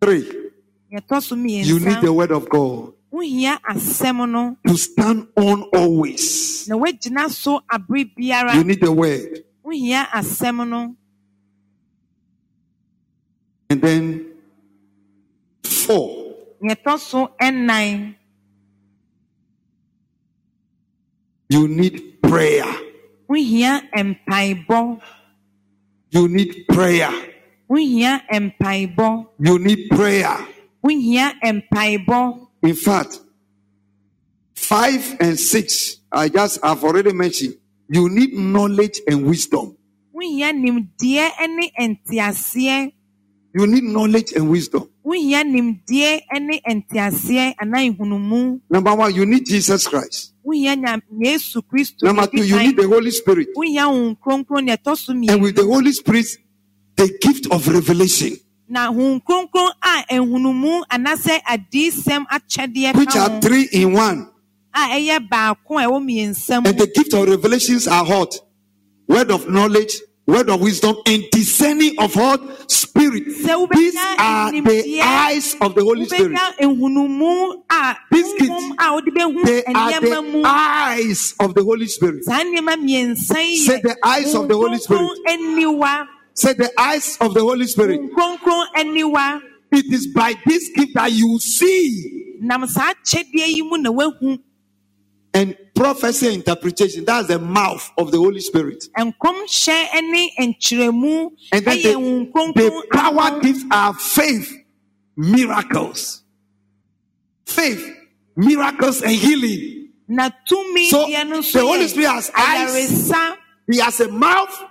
[0.00, 0.50] Three,
[0.90, 5.62] nea ɛtɔ so you need the word of God wohia asɛm no to stand on
[5.72, 6.68] always.
[6.68, 9.44] na woagyina so abere biara You need the word.
[9.64, 10.94] wohia asɛm no
[13.70, 14.26] And then
[15.64, 18.14] four, nea ɛtɔ so ɛnan
[21.48, 22.64] you need prayer.
[23.28, 25.00] wohia mpaebɔ
[26.10, 27.10] You need prayer.
[27.70, 30.36] wohia mpaebɔ You need prayer.
[30.84, 33.20] wohia mpaebɔ In fact,
[34.54, 37.56] five and six, I just have already mentioned.
[37.88, 39.76] You need knowledge and wisdom.
[40.14, 42.92] wohia nimdeɛ ne nteaseɛ
[43.54, 44.88] You need knowledge and wisdom.
[45.04, 50.32] wohia nimdeɛ ne nteaseɛ anaa nhunumu Number one, you need Jesus Christ.
[50.44, 53.48] wohia nya yesu kristo Number two, you need the Holy Spirit.
[53.54, 56.26] wohia hon kronkron nea ɛtɔ so And with the Holy Spirit,
[56.96, 58.36] the gift of revelation,
[58.68, 64.28] na hon kronkron a nhunumu anaasɛ adiyisɛm akyɛdeɛ which are three in one.
[64.74, 68.34] a ɛyɛ baako a ɛwɔ mmiɛnsa mu And the gift of revelations are hot.
[69.08, 73.24] Word of knowledge, word of wisdom, and discerning of what spirit.
[73.24, 73.46] These
[74.18, 76.32] are the eyes of the Holy Spirit.
[76.60, 81.86] wobɛnya a These gifts, honhom a wode bɛhu They are the eyes of the Holy
[81.86, 82.24] Spirit.
[82.24, 85.08] saa nneɛma mmiɛnsa yi Say the eyes of the Holy Spirit.
[86.36, 88.00] Say the eyes of the Holy Spirit.
[89.72, 92.34] It is by this gift that you see.
[92.40, 94.38] nam saa kyɛdeɛ yi mu na wahu
[95.32, 98.84] And prophecy and interpretation, that's the mouth of the Holy Spirit.
[98.96, 104.54] nkɔmhyɛ ne nkyerɛmu And then the, the power gifts are faith,
[105.16, 106.22] miracles.
[107.46, 107.96] Faith,
[108.36, 109.88] miracles, and healing.
[110.08, 113.10] So, the Holy Spirit has eyes.
[113.70, 114.64] He has a mouth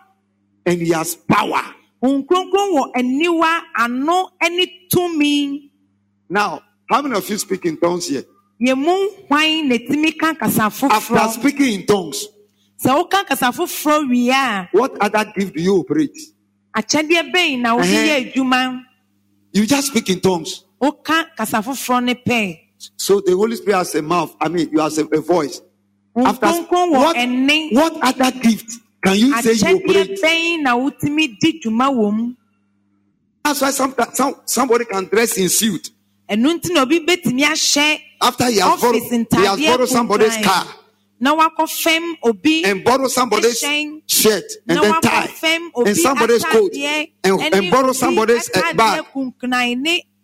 [0.65, 1.63] and he has power.
[2.01, 5.71] wo kronkron wɔ aniwa ano ne tumi
[6.29, 8.23] Now, how many of you speak in tongues here?
[8.61, 12.27] yɛ mu hwan na tumi ka kasa After speaking in tongues,
[12.83, 16.17] sɛ woka kasa foforɔ wie a what other gift do you operate?
[16.75, 18.41] akyɛdeɛ bɛn na wode uh-huh.
[18.43, 18.81] Ɛhɛn.
[19.53, 20.63] You just speak in tongues.
[20.81, 22.59] woka kasa foforɔ
[22.97, 24.35] So the Holy Spirit has a mouth.
[24.39, 25.61] I mean, you have a, a voice.
[26.17, 30.21] After what, what other gift can you say you operate?
[30.21, 32.33] bɛn na wotumi di dwuma wɔ mu
[33.43, 35.91] That's why some, some, somebody can dress in suit.
[36.29, 40.65] ɛno nti na obi betumi ahyɛ After he has borrowed, he has borrowed somebody's car
[41.19, 43.59] na wakɔ obi and borrow somebody's
[44.07, 45.29] shirt and then tie
[45.85, 49.05] and somebody's coat and, and borrow somebody's uh, bag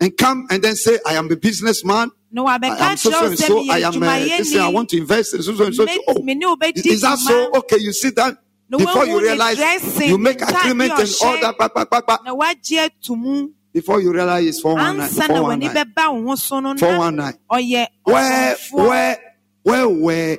[0.01, 2.09] and come and then say, I am a businessman.
[2.32, 3.71] na I am so so and so.
[3.71, 5.86] I am uh, this I want to invest in so so and so.
[6.07, 7.51] Oh, me ne wo bɛdi is that so?
[7.55, 8.38] Okay, you sit down.
[8.78, 9.59] Before you realize,
[9.99, 11.57] you make agreement and all that.
[11.57, 12.24] Back, back, back, back.
[12.24, 15.07] na wagye ato mu Before you realize it's 419.
[15.07, 15.93] ansa na w'ani 419.
[15.93, 17.88] bɛba wo ho so no na 419.
[18.03, 19.17] Where, where,
[19.63, 20.38] where were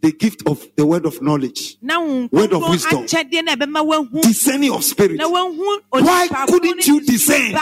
[0.00, 3.04] the gift of the word of knowledge, word of wisdom.
[3.04, 5.20] akyɛdeɛ na ɛbɛma woahu discerning of spirit?
[5.20, 7.52] Why couldn't you discern?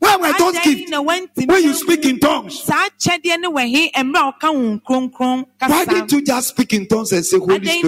[0.00, 0.90] Suban no Where were those Adɛn gifts?
[0.90, 4.78] na woantumi When you speak in tongues, saa akyɛdeɛ ne wɔhe mmerɛ a ɔka wo
[4.78, 7.84] nkronkron why didn't you just speak in tongues and say, Holy Spirit?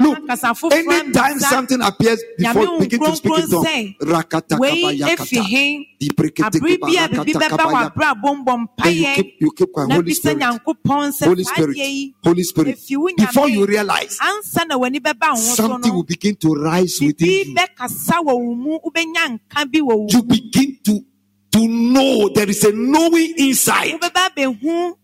[0.00, 5.26] Look, anytime something appears before begin to speak in tongues, sɛ, rakata wei kaba yakata,
[5.26, 5.88] efi he?
[6.00, 9.06] Diprekete abere keba bi a biribi rakata bɛba kaba wɔ ya- abrabɔ mbɔ Then you
[9.14, 9.90] keep you keep quiet.
[9.90, 10.42] Holy Spirit,
[11.24, 12.78] Holy Spirit, Holy Spirit.
[13.16, 16.98] Before you realize, ansa na w'ani bɛba wo ho so something will begin to rise
[17.00, 17.54] within you.
[17.56, 21.00] bɛkasa wɔ wo mu wobɛnya nka bi wɔ wo You begin to
[21.54, 23.92] to know there is a knowing inside.
[23.94, 24.94] wobɛba abɛhu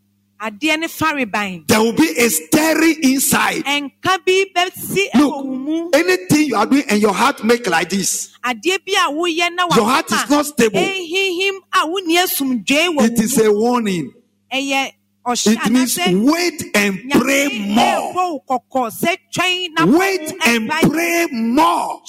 [0.41, 3.65] adeɛ ne fareban There will be a stirring inside.
[3.65, 8.79] ɛnka bi bɛsi Look, anything you are doing and your heart make like this, adeɛ
[8.85, 10.81] bi a woyɛ na Your heart is not stable.
[10.81, 14.13] ɛhihim a wonni asomdwee wɔ it is a warning.
[14.53, 17.85] It means wait and pray more.
[17.85, 22.01] ɛɛbɔ wo kɔkɔ sɛ twɛn na bɔ Wait and pray more.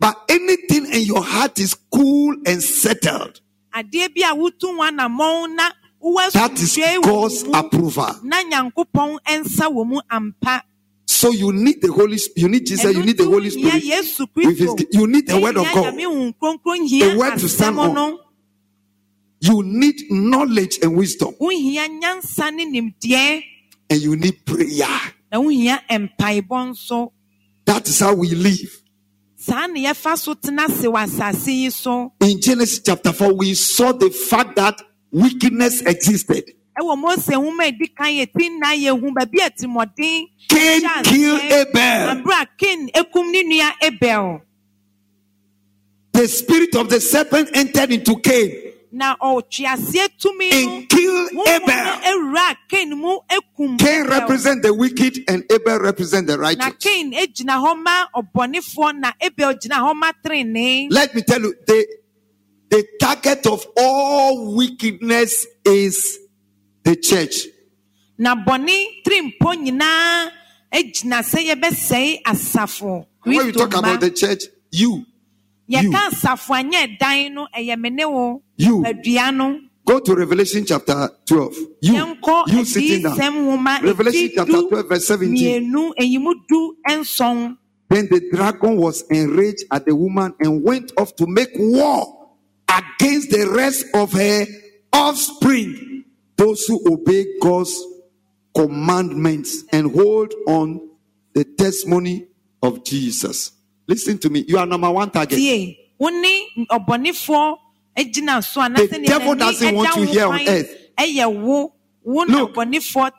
[0.00, 3.40] Twɛn na bɔ wo mpayɛ But anything in your heart is cool and settled.
[3.74, 5.70] adeɛ bi a wotu ho anammɔn na
[6.02, 8.20] wowɔ That is God's approval.
[8.22, 10.62] na nyankopɔn nsa wɔ mu ampa
[11.06, 12.42] So you need the Holy Spirit.
[12.42, 12.94] You need Jesus.
[12.94, 13.82] You need the Holy Spirit.
[13.82, 14.20] his,
[14.92, 15.94] you need the word of God.
[15.94, 18.18] nyame Honhom Kronkron hia The word to stand on.
[19.40, 21.34] You need knowledge and wisdom.
[21.40, 23.44] wohia nyansa ne
[23.90, 24.86] And you need prayer.
[27.64, 28.82] That is how we live.
[32.20, 34.82] In Genesis chapter 4, we saw the fact that
[35.12, 36.52] wickedness existed.
[36.78, 41.40] ɛwɔ mose nwoma a ɛdi kan yɛti nna yɛhu baabi a timoden Cain hyɛ killed
[41.40, 41.68] aseɛ.
[41.68, 42.08] Abel.
[42.14, 44.40] Abere a Cain ekum ne nua Abel
[46.12, 51.66] The spirit of the serpent entered into Cain na ɔtweaseɛ tumi no and killed honhom
[51.66, 52.54] no Abel.
[52.68, 54.18] Cain mu ekum Cain Abel.
[54.20, 56.74] represent the wicked and Abel represent the na righteous.
[56.80, 61.54] Cain egyina hɔ ma ɔbɔnefoɔ na Abel gyina hɔ ma trenee Let me tell you,
[61.66, 61.86] the,
[62.70, 66.18] the target of all wickedness is
[66.84, 67.46] the church.
[68.18, 70.30] na bɔne tirimpo nyinaa
[70.72, 75.04] egyina sɛ yɛbɛsɛe asafo When you talk about the church, you,
[75.66, 75.78] you.
[75.90, 78.82] yɛka asafo anyɛ dan no ɛyɛ me wo You.
[78.84, 81.54] adua no go to Revelation chapter 12.
[81.80, 82.16] You,
[82.48, 83.16] you sitting down.
[83.82, 85.30] Revelation chapter 12, verse 17.
[85.30, 87.56] mmienu eyimu du nson
[87.88, 92.28] Then the dragon was enraged at the woman and went off to make war
[92.68, 94.44] against the rest of her
[94.92, 96.04] offspring,
[96.36, 97.74] those who obey God's
[98.54, 100.86] commandments and hold on
[101.32, 102.26] the testimony
[102.62, 103.52] of Jesus.
[103.86, 104.44] Listen to me.
[104.46, 105.38] You are number one target.
[108.04, 110.40] Tie wo ne ɔbɔnefoɔ egyina so a na The devil doesn't want you here on
[110.48, 110.70] earth.
[110.98, 111.72] ɛyɛ wo
[112.04, 112.56] wo na Look,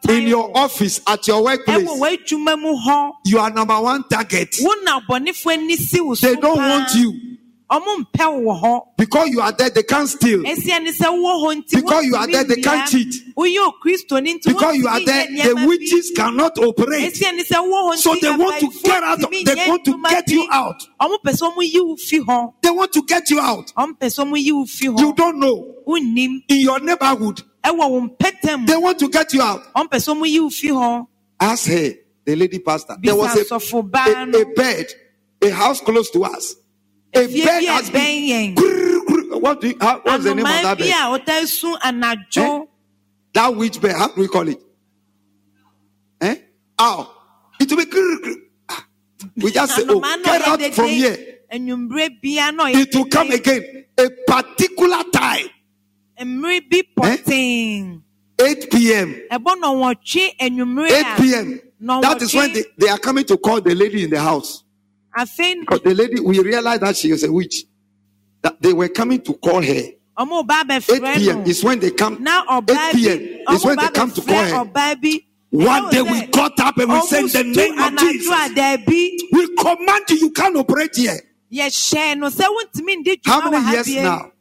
[0.10, 4.56] In your office, at your workplace, ɛwɔ w'adwuma mu hɔ you are number one target.
[4.62, 7.29] wo na ɔbɔnefoɔ ani si wo so They don't want you
[7.70, 9.70] ɔmo mpɛ wo wɔ hɔ because you are there.
[9.70, 10.40] They can't steal.
[10.44, 13.14] esia ne sɛ wowɔ hɔ nti Because you are there, they can't cheat.
[13.36, 17.14] woyɛ okristoni nti Because you are there, the witches cannot operate.
[17.14, 20.02] Esia ne sɛ wowɔ hɔ So they want to get out of- they want to
[20.10, 20.88] get you out.
[21.00, 23.72] ɔmo pɛ sɛ ɔmo yi wo fi hɔ They want to get you out.
[23.78, 25.76] ɔmo pɛ sɛ ɔmo yi wo You don't know.
[25.88, 29.64] In your neighborhood, ɛwɔ wo mpɛtɛ they want to get you out.
[29.76, 31.08] ɔmo pɛ sɛ ɔmo yi wo fi hɔ
[31.40, 31.94] Ask her,
[32.26, 32.98] the lady pastor.
[33.02, 34.88] There was a, a, a bed,
[35.42, 36.56] a house close to us.
[37.14, 38.56] A efie bed bi a has been.
[38.56, 39.42] yɛn.
[39.42, 40.90] What do you, how, what's the name of that bi bed?
[40.92, 42.68] a ɔtaa su anadwo
[43.34, 44.62] That witch bed, how do we call it?
[46.22, 46.36] Eh?
[46.80, 47.16] Ow.
[47.60, 48.36] It will be.
[48.68, 48.86] Ah.
[49.38, 51.40] We just say, oh, get out from here.
[51.52, 53.86] enwummerɛ bia na It will come again.
[53.98, 55.48] A particular time,
[56.22, 58.02] mmere bi pɔtee
[58.40, 59.16] 8 p.m.
[59.32, 61.60] ɛbɔ nɔwɔtwe 8 enwummerɛ a p.m.
[62.02, 64.64] That is when they, they are coming to call the lady in the house.
[65.18, 67.66] Afei Because the lady, we realized that she was a witch.
[68.42, 69.70] That they were coming to call her.
[69.72, 71.44] 8 ɔmo p.m.
[71.46, 72.22] is when they come.
[72.22, 73.56] na 8 ɔbaa p.m.
[73.56, 74.66] is when they come to call her.
[74.66, 80.10] ɔbaa One day we got up and we said, the name of Jesus, we command
[80.10, 81.20] you, you can't operate here.
[81.52, 84.32] yɛhyɛɛ no sɛ wontumi ndi How many years now?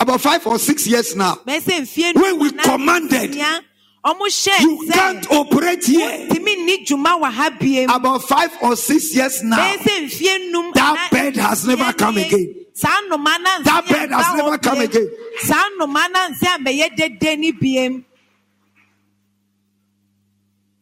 [0.00, 1.36] About five or six years now.
[1.46, 3.62] bɛyɛ sɛ mfie When we commanded, nia ɔmo hyɛɛ
[4.04, 6.08] You can't operate here.
[6.28, 9.56] wontumi nni dwuma wɔ ha biem About five or six years now.
[9.58, 12.54] bɛyɛ sɛ mfie num That bed has never come again.
[12.74, 15.10] saa nnoma na That bed has never come again.
[15.42, 18.04] saa nnoma na nse ambɛyɛ dede ni biem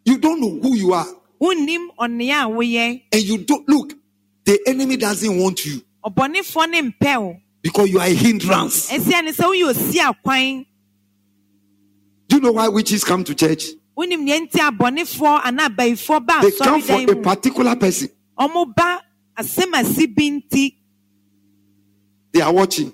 [0.04, 1.06] You don't know who you are.
[1.40, 3.92] wonnim ɔnea a woyɛ And you don't look,
[4.44, 8.90] the enemy doesn't want you ɔbɔnefoɔ ne mpɛ wo because you are a hindrance.
[8.90, 10.66] ɛsia ne sɛ woyɛ osi akwan
[12.36, 13.64] Do you know why witches come to church?
[13.96, 18.10] wonim neɛ nti abɔnefoɔ anaa abayifoɔ ba They come for a particular person.
[18.38, 19.00] ɔmo ba
[19.38, 20.74] asɛm asi bi nti
[22.32, 22.92] They are watching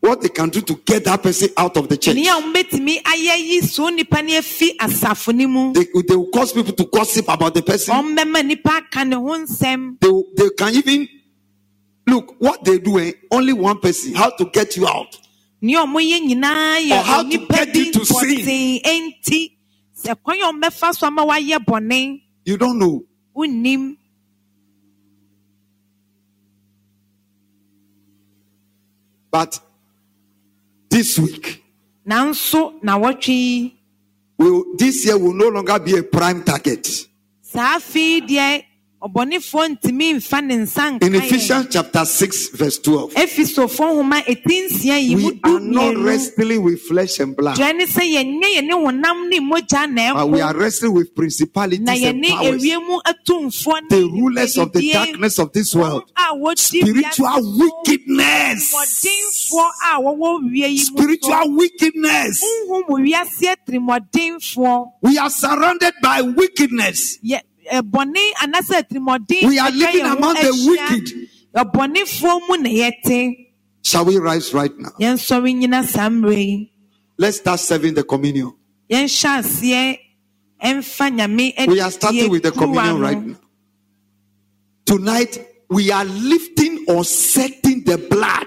[0.00, 2.16] what they can do to get that person out of the church.
[2.16, 6.28] nea ɔmo betumi ayɛ yi so nipa ne afi asafo ne mu They, they will
[6.30, 7.94] cause people to gossip about the person.
[7.94, 11.08] ɔmo bɛma nipa aka ne ho nsɛm They, they can even
[12.06, 12.98] look what they do.
[12.98, 13.12] Eh?
[13.30, 14.14] Only one person.
[14.14, 15.18] How to get you out.
[15.60, 18.80] Nea ɔmo yɛ nyinaa Or how to get you to sin.
[18.84, 19.52] enti
[20.02, 23.04] sɛ kwan a ɔmo so ama wayɛ bɔne You don't know.
[29.30, 29.60] But
[30.88, 31.62] this week,
[32.06, 32.96] nanso na
[34.38, 36.86] will this year will no longer be a prime target.
[37.42, 38.64] saa afei deɛ
[39.06, 41.14] ɔbɔnefoɔ ntumi nfa ne nsa nka In.
[41.14, 46.62] Ephesians chapter 6, verse 12, efisofo nhoma eti nsia yi mu we are not wrestling
[46.62, 50.40] with flesh and blood, dua ne sɛ yɛnyɛ yɛne honam ne mogya na but we
[50.40, 55.52] are wrestling with principalities and powers, ewiem atumfoɔ ne the rulers of the darkness of
[55.52, 56.04] this world,
[56.56, 60.96] spiritual wickedness, tirimɔdenfoɔ a wɔwɔ wie yi mu so.
[60.96, 62.42] Spiritual wickedness.
[62.68, 67.18] nhum wiase tirimɔdenfoɔ We are surrounded by wickedness.
[67.70, 71.28] Yɛ ɛbɔne anasɛ tirimɔden We are living among the wicked.
[72.48, 73.30] mu na
[73.82, 74.90] Shall we rise right now?
[75.00, 76.72] yɛnsɔre nyina saa mmerɛ yi
[77.18, 78.52] Let's start serving the communion.
[78.90, 79.98] yɛnhyɛ aseɛ
[80.62, 83.36] ɛmfa nyame We are starting with the communion right now.
[84.84, 88.46] Tonight, we are lifting or setting the blood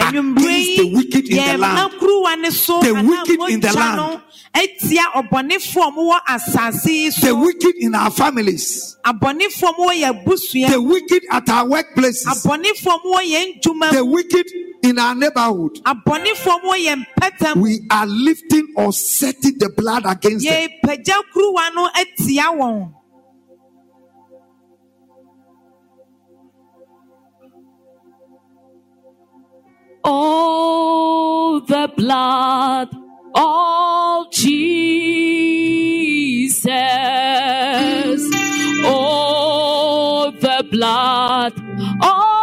[0.00, 0.36] Ah, against
[0.78, 1.92] the wicked in the land.
[2.00, 3.96] kuruwa ne so The wicked in the land.
[3.96, 4.22] no
[4.54, 8.96] atia ɔbɔnefoɔ a wɔwɔ asase yi The wicked in our families.
[9.04, 12.26] abɔnefoɔ a wɔwɔ yɛn abusua The wicked at our workplaces.
[12.26, 14.46] abɔnefoɔ a wɔwɔ yɛn ntoma The wicked
[14.84, 15.80] in our neighborhood.
[15.84, 20.68] abɔnefoɔ a wɔwɔ yɛn mpɛtɛm We are lifting or setting the blood against them.
[30.10, 32.88] Oh, the blood
[33.34, 36.64] all Jesus.
[38.86, 41.52] all the blood
[42.02, 42.37] of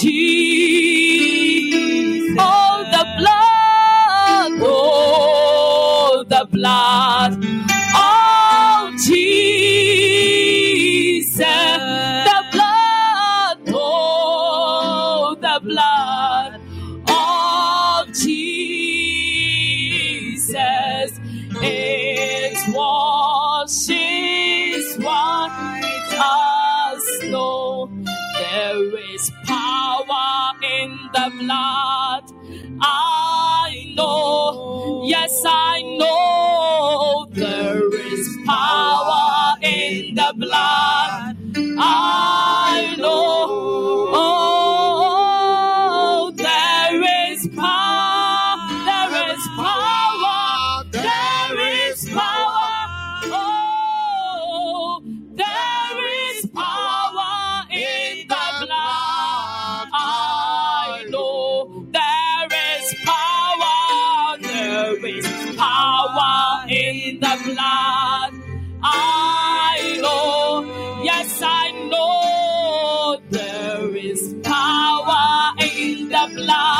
[0.00, 0.37] Jesus.
[76.18, 76.77] the blood.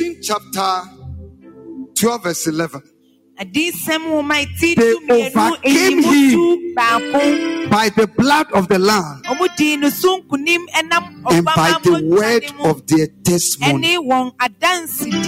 [0.00, 0.82] Revelation chapter
[1.94, 2.82] 12, verse 11.
[3.40, 6.02] adisɛm nwoma ti They overcame
[6.76, 11.76] baako By the blood of the Lamb ɔmo di ne so nkunim ɛnam and by
[11.82, 13.96] the word mogya ne mu of their testimony.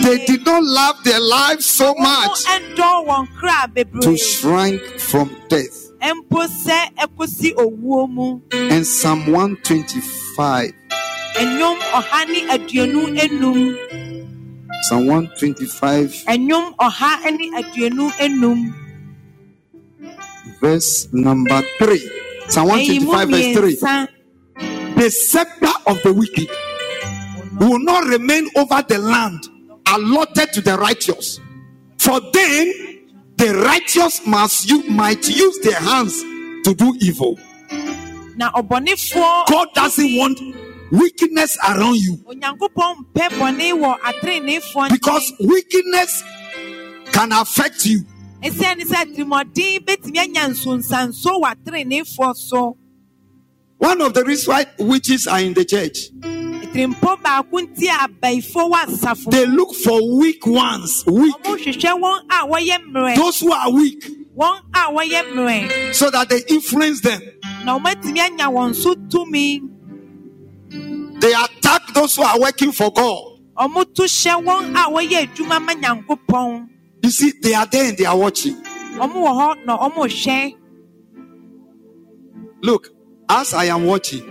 [0.03, 5.91] They did not love their lives so much ɛndɔ wɔn kra to shrink from death.
[6.01, 10.73] mpo sɛ ɛkosi owuo mu And Psalm 125.
[14.89, 18.75] Psalm 125, ɛnwom ɔha ne aduonu enum
[20.61, 22.11] verse number 3.
[22.49, 24.95] Psalm 125, verse 3.
[24.97, 26.49] The scepter of the wicked
[27.59, 29.41] will not remain over the land
[29.89, 31.41] allotted to the righteous.
[31.99, 32.73] For then
[33.37, 36.21] the righteous must you might use their hands
[36.65, 37.39] to do evil.
[38.39, 40.39] ɔbɔnefoɔ God doesn't want
[40.99, 42.17] wickedness around you.
[42.27, 46.23] Onyankopɔn mpɛ bɔne wɔ atrenefoɔ because wickedness
[47.13, 48.05] can affect you.
[48.43, 52.77] ɛsiane sɛ tirimɔden bɛtumi anya nsonsanso wɔ atrenefoɔ so.
[53.79, 58.71] One of the reasons why witches are in the church, tirimpo baako nti a abaifo
[58.71, 59.31] wɔ asafo.
[59.31, 63.17] they look for weak ones, weak, ɔmo hwehwɛ wɔn a wɔyɛ mmerɛ.
[63.17, 64.05] Those who are weak,
[64.37, 65.95] wɔn a wɔyɛ mmerɛ.
[65.95, 67.21] So that they influence them.
[71.25, 73.41] They attack those who are working for God.
[73.57, 76.69] ɔmo to hyɛ wɔn a wɔyɛ adwuma ma nyankopɔn
[77.03, 78.57] You see, they are there and they are watching.
[78.99, 80.55] ɔmo wɔ hɔ na ɔmo hwɛ
[82.63, 82.89] Look,
[83.31, 84.23] as I am watching,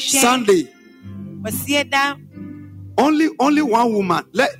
[0.00, 0.68] Sunday,
[2.98, 4.24] only only one woman.
[4.32, 4.50] Let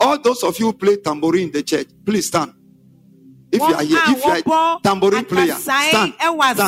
[0.00, 2.52] all those of you who play tambourine in the church, please stand.
[3.52, 6.14] If you are here, if you are a tambourine player, stand, stand,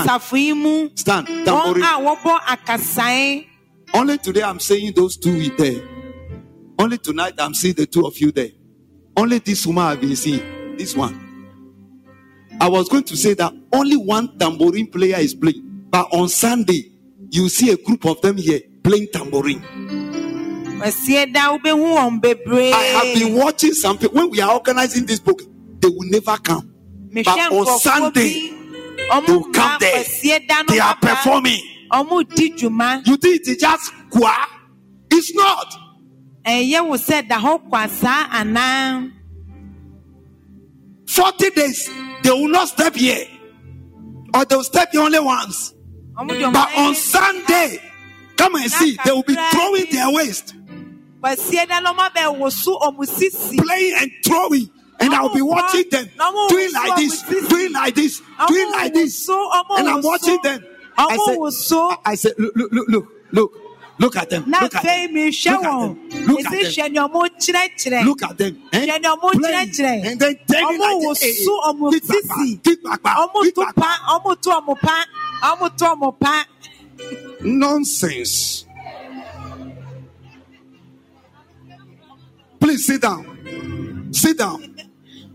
[0.09, 1.27] asafo yi mu stand.
[1.45, 1.83] Tambourine.
[3.93, 5.83] A wɔbɔ akasae Only today I'm saying those two there.
[6.79, 8.51] Only tonight I'm seeing the two of you there.
[9.17, 10.77] Only this woman I've been seeing.
[10.77, 11.25] This one.
[12.61, 15.87] I was going to say that only one tambourine player is playing.
[15.91, 16.93] But on Sunday,
[17.31, 19.63] you see a group of them here playing tambourine.
[20.81, 25.07] ɔsie da wobɛhu wɔn bebree I have been watching some people when we are organizing
[25.07, 25.41] this book,
[25.81, 26.73] they will never come.
[27.13, 30.05] but on Sunday, they will come there.
[30.05, 31.61] ɔsie da no They are performing.
[31.91, 34.47] Ɔmo di dwuma You think it's just qua?
[35.11, 35.75] It's not.
[36.45, 39.13] ɛyɛ wo sɛ da hɔ kwasaa anaa
[41.07, 41.91] 40 days,
[42.23, 43.27] they will not step here.
[44.35, 45.75] Or they will step here only once.
[46.17, 47.81] ɔmo de ɔmo But on Sunday,
[48.37, 50.55] come and see, they will be throwing their waist,
[51.23, 54.71] ɔsie da no ɔmo abɛwoso ɔmo sisi playing and throwing.
[55.01, 56.11] And I'll be watching them
[56.49, 59.29] doing like this, doing like this, doing like this.
[59.29, 60.65] And I'm watching them.
[60.99, 62.89] I said, woso I said, look, look, look,
[63.33, 63.53] look,
[63.99, 64.45] look, at them.
[64.47, 65.15] Look at them.
[65.15, 65.95] Look at them.
[66.27, 66.65] Look at them.
[66.69, 68.63] hwɛ nea ɔmo kyerɛkyerɛ Look at them.
[68.73, 68.87] Eh?
[68.87, 69.69] hwɛ nea ɔmo Playing.
[69.71, 71.49] kyerɛkyerɛ And then turning ɔmo like this.
[71.49, 75.05] back, sisi back, back, back, ɔmo kick to back, pa ɔmo to ɔmo pa
[75.43, 76.45] ɔmo to ɔmo pa
[77.41, 78.65] Nonsense.
[82.59, 84.09] Please sit down.
[84.13, 84.75] Sit down.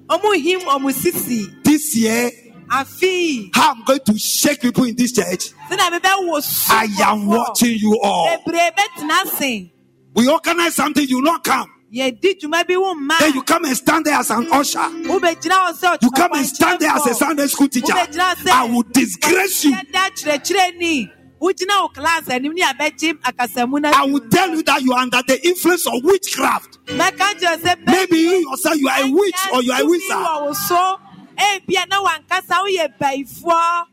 [0.09, 2.29] ɔmo him ɔmo sisi This year,
[2.73, 5.51] how I'm going to shake people in this church.
[5.69, 8.37] sɛnea bɛbɛ woso I am watching you all.
[8.37, 9.69] bebree bɛtena ase
[10.15, 11.69] We organize something, you not come.
[11.93, 14.79] yɛdi dwuma bi wo mma Then you come and stand there as an usher.
[14.79, 17.93] hɔ sɛ You come and stand there as a Sunday school teacher.
[17.93, 19.71] I will disgrace you.
[19.91, 24.81] da kyerɛkyerɛni wogyina wo class anim ne abɛgye akasamu no I will tell you that
[24.81, 26.79] you are under the influence of witchcraft.
[26.87, 31.02] mɛka kyerɛ sɛ Maybe you yourself, you are a witch or you are a wizard.
[31.37, 33.85] Wɔ wo so ebia na wankasa woyɛ baifoɔ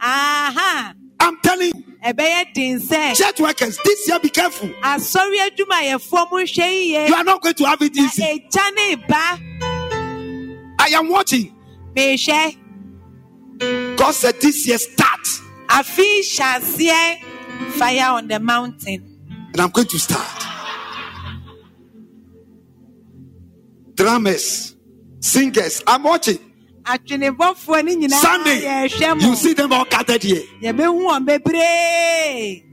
[0.00, 1.84] aha I'm telling you,
[2.80, 4.68] sɛ church workers, this year be careful.
[4.82, 8.48] asɔre adwumayɛfoɔ mo nhwɛ yiye You are not going to have it easy.
[9.08, 9.38] ba
[10.78, 11.54] I am watching.
[11.94, 12.56] mehwɛ
[13.96, 15.20] God said this year start.
[15.68, 17.20] hyɛ aseɛ
[17.72, 19.06] fire on the mountain
[19.52, 20.46] And I'm going to start.
[23.94, 24.76] Drummers,
[25.20, 26.38] singers, I'm watching.
[28.10, 28.88] Sunday,
[29.20, 30.42] You see them all gathered here.
[30.62, 32.64] yɛbɛhu wɔn bebree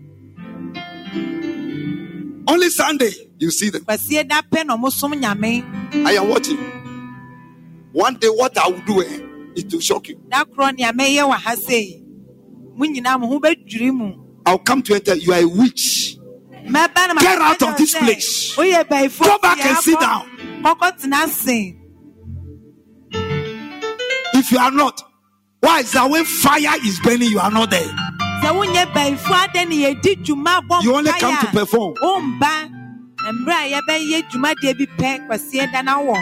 [2.50, 3.84] Only Sunday, you see them.
[3.84, 6.58] kwasie da pɛ na ɔmo I am watching.
[7.92, 9.20] One day, what I will do eh,
[9.56, 10.20] is to shock you.
[10.30, 12.04] da korɔ nea mɛyɛ wɔ ha sei
[12.76, 14.14] mo nyinaa mo ho bɛdwiri mu
[14.46, 15.14] I'll come to enter.
[15.16, 16.18] You are a witch.
[16.70, 18.56] Get out of this place.
[18.56, 18.64] Go
[19.40, 20.26] back and sit down.
[24.48, 25.04] If you are not,
[25.60, 27.84] why is that when fire is burning, you are not there?
[28.42, 31.96] sɛ wonyɛ bɛyifo adɛ ne yɛdi dwuma bɔ You only come to perform.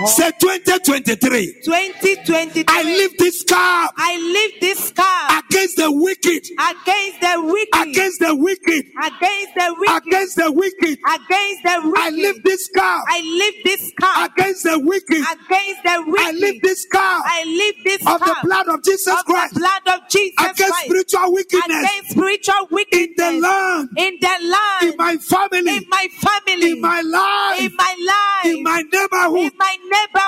[0.07, 1.61] Say 2023.
[1.63, 7.75] 2023 I lift this car I lift this car against the wicked, against the wicked
[7.85, 10.97] against the wicked, against the wicked against the wicked.
[11.05, 15.21] against the wicked I lift this car I lift this car against the wicked.
[15.21, 18.15] against the wicked I lift this car I lift this car.
[18.15, 22.09] of the blood of Jesus of the Christ blood of Jesus against spiritual wickedness against
[22.11, 23.29] spiritual wickedness.
[23.29, 27.59] in the land, in the land in my family, in my family in my life,
[27.61, 29.77] in my life in my neighborhood, in my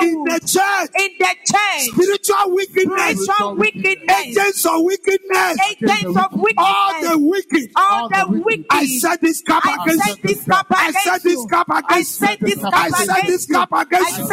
[0.01, 0.89] in the church.
[0.99, 7.47] in the church Spiritual wickedness, spiritual wickedness agents of wickedness, agents of all the wickedness
[7.51, 7.71] wicked.
[7.75, 11.21] all the wicked I set this cap I against set this cap I against set
[11.23, 11.49] this you.
[11.53, 13.55] I against set this cap I set this against you.
[13.55, 14.29] cap against you.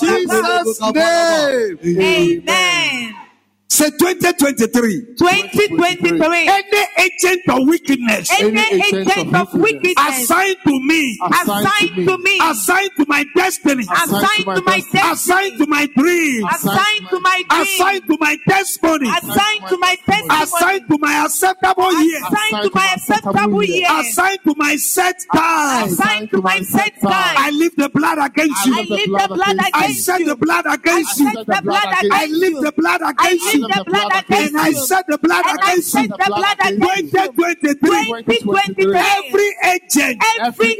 [0.00, 1.78] Jesus' name.
[1.98, 3.25] Amen.
[3.68, 5.16] Say 2023.
[5.18, 6.48] 2023.
[6.48, 12.90] Any agent of wickedness Any agent of wickedness assigned to me, assigned to me, assigned
[12.96, 18.06] to my destiny, assigned to my assigned to my dreams, assigned to my dream, assigned
[18.06, 22.92] to my testimony, assigned to my testimony, assigned to my acceptable year, assigned to my
[22.94, 25.88] acceptable year, assigned to my set time.
[25.88, 27.10] assigned to my set time.
[27.10, 27.58] I time.
[27.58, 28.96] lift the blood against I you.
[28.96, 30.26] lift the blood I against set you.
[30.26, 31.32] the blood I against you.
[31.32, 32.60] set the blood I against lift you.
[32.62, 33.55] the blood against you.
[33.58, 34.74] Lift the blood And against I you.
[34.74, 36.08] set the blood And I against you.
[36.08, 37.22] set the blood against you.
[37.24, 38.16] 2023.
[38.24, 38.96] 2023.
[38.96, 40.72] Every agent Every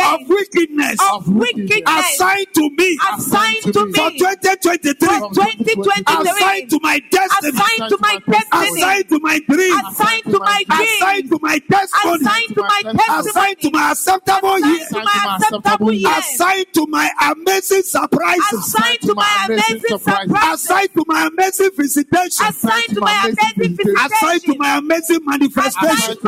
[0.00, 5.96] of agent wickedness of wickedness assigned to me assigned to for me 2023, for 2023,
[6.08, 10.64] assigned to my destiny, assigned to my destiny, assigned to my dream, assigned to my
[10.70, 12.82] assigned dream, to my testimony, assigned to my
[13.18, 17.82] assigned to testimony, my acceptable year, assigned to my acceptable year, assigned to my amazing
[17.82, 23.38] surprises, assigned to my amazing surprise, assigned to my amazing visitation, assigned to my amazing
[23.38, 26.18] assigned to visitation, assigned to my amazing manifestation,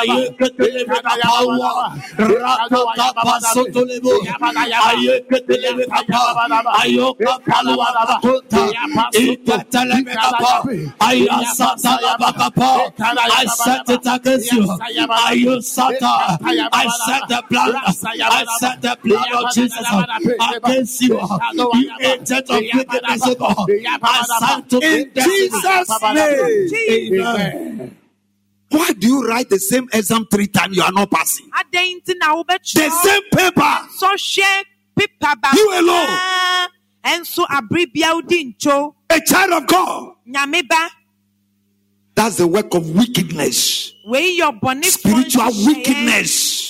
[0.07, 0.27] blood.
[0.27, 1.06] the blood.
[1.07, 4.29] Kapawa, Rakata Pasotolebo,
[4.79, 6.41] Aye Ketelebe Kapa,
[6.83, 8.75] Ayo Kapalua Bakota,
[9.15, 10.69] Iketelebe Kapa,
[11.01, 12.93] Aya Satalaba Kapa,
[13.31, 16.39] I set it against you, Ayo Sata,
[16.73, 17.77] I set the blood,
[18.29, 19.91] I set the blood of Jesus
[20.41, 21.21] against you,
[21.53, 23.27] you agent of wickedness,
[24.03, 26.71] I set to In Jesus' name.
[26.91, 27.96] Amen.
[28.71, 30.77] Why do you write the same exam three times?
[30.77, 31.49] You are not passing.
[31.51, 33.89] adɛn nti na The same paper.
[34.97, 36.07] pepa ba You alone.
[37.05, 40.15] Eh, bia wodi ncho A child of God.
[42.15, 43.93] That's the work of wickedness.
[44.07, 46.67] wei yɛ ɔbɔnefoɔ Spiritual wickedness.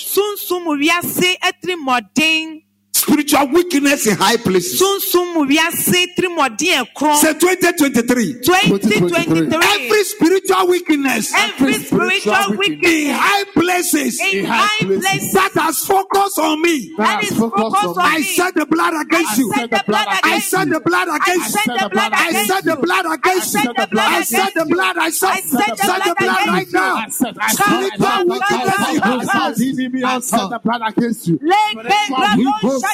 [3.06, 4.80] Sunsum mu wiase tirimɔden Spiritual wickedness in high places.
[4.80, 8.32] sunsum mu wiase tirimɔden ɛkorɔ Say 2023.
[8.42, 12.92] 2023 Every spiritual wickedness every spiritual weakness.
[12.92, 15.04] in high places in high high places.
[15.06, 16.90] places that has focused on me.
[16.98, 19.52] that is focused on I me set the blood against you.
[19.54, 19.60] I you.
[19.62, 20.26] set the blood against you.
[20.26, 21.08] I against set you the blood I
[23.14, 23.60] against you.
[23.60, 25.42] I set the blood I against set the you blood against I you.
[25.42, 26.00] set the blood
[30.06, 31.26] I set the against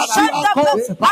[0.00, 1.02] shana konja.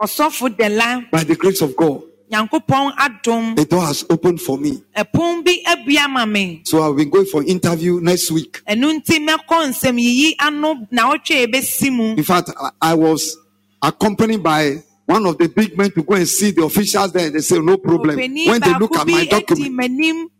[0.00, 4.82] ɔsɔfo dela by the grace of God, nyankopɔn adom the door has opened for me.
[4.96, 8.60] ɛpon bi abua ma me So I'll be going for interview next week.
[8.68, 13.36] ɛno nti mɛkɔ nsɛm yiyi ano na ɔtwe ebesi mu In fact, I, I was
[13.80, 17.28] accompanied by one of the big men to go and see the officials there.
[17.28, 18.16] They say, no problem.
[18.16, 20.30] When they look at my document,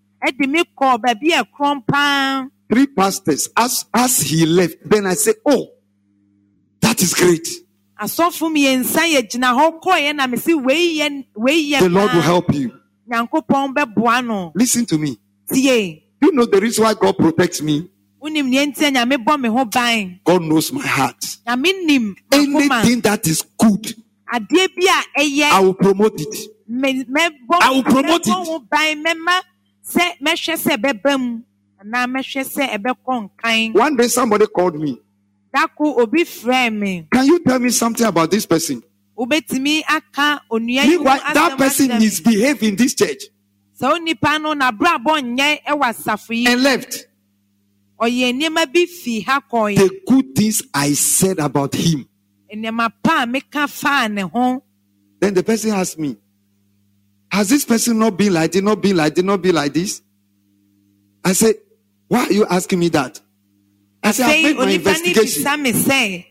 [2.71, 5.07] m'anim ɛde me kɔ baabi a ɛkorɔn paa three pastors, as, as he left, then
[5.07, 5.69] I said, oh,
[6.81, 7.49] that is great.
[8.01, 12.23] asɔfo mmiɛnsa yɛ gyina hɔ kɔɔeɛ na mesi wei yɛ wei yɛ The Lord will
[12.23, 12.73] help you.
[14.55, 15.19] Listen to me.
[15.53, 17.91] You know the reason why God protects me?
[18.25, 21.21] wonim neɛ nti a nyame bɔ me ho ban God knows my heart.
[21.47, 22.81] nyame nim m'akoma.
[22.81, 23.95] Anything that is good,
[24.33, 26.35] adeɛ bi a ɛyɛ I will promote it.
[27.61, 28.33] I will promote it.
[31.85, 34.09] Ho ban mɛma sɛ mɛhwɛ sɛ ɛbɛba mu anaa mɛhwɛ sɛ ɛbɛkɔ nkan One day
[34.09, 35.01] somebody called me.
[35.55, 38.83] dako obi frɛ me Can you tell me something about this person?
[39.19, 43.25] wobɛtumi aka onua yi ho Meanwhile, that person misbehaved in this church
[43.81, 47.07] sɛ onipa no n'abrabɔ nyɛ ɛwɔ asafo yi and left.
[48.01, 52.09] ɔyɛ nneɛma bi fi ha kɔɛ The good things I said about him.
[52.55, 54.63] nneɛma pa a meka faa ne ho
[55.21, 56.17] Then the person asked me,
[57.31, 60.03] Has this person not been like this, not been like this, not been like this?
[61.25, 61.55] I said,
[62.15, 63.21] Why are you asking me that?
[64.01, 65.45] I said, afei made my investigation.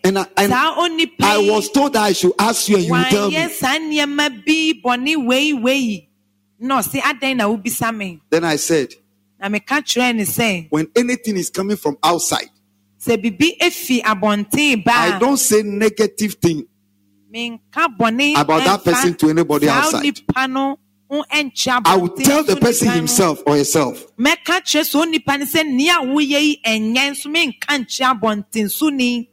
[0.05, 3.49] And I, and I was told that I should ask you and you tell me.
[3.49, 6.09] saa nneɛma bi bɔne wei wei
[6.57, 8.93] na ɔse adɛn na wobisa me Then I said,
[9.37, 12.49] na meka kyerɛɛ ne sɛ When anything is coming from outside,
[12.97, 16.65] sɛ biribi efi abɔnten ba I don't say negative thing
[18.37, 20.15] about that person to anybody outside.
[21.13, 24.05] Onipa no ho ɛnkyɛ I will tell the person himself or herself.
[24.17, 28.89] mɛka kyerɛ sɛ onipa no sɛ nea woyɛ yi ɛnyɛ nso menka nkyerɛ abɔnten so
[28.89, 29.29] ni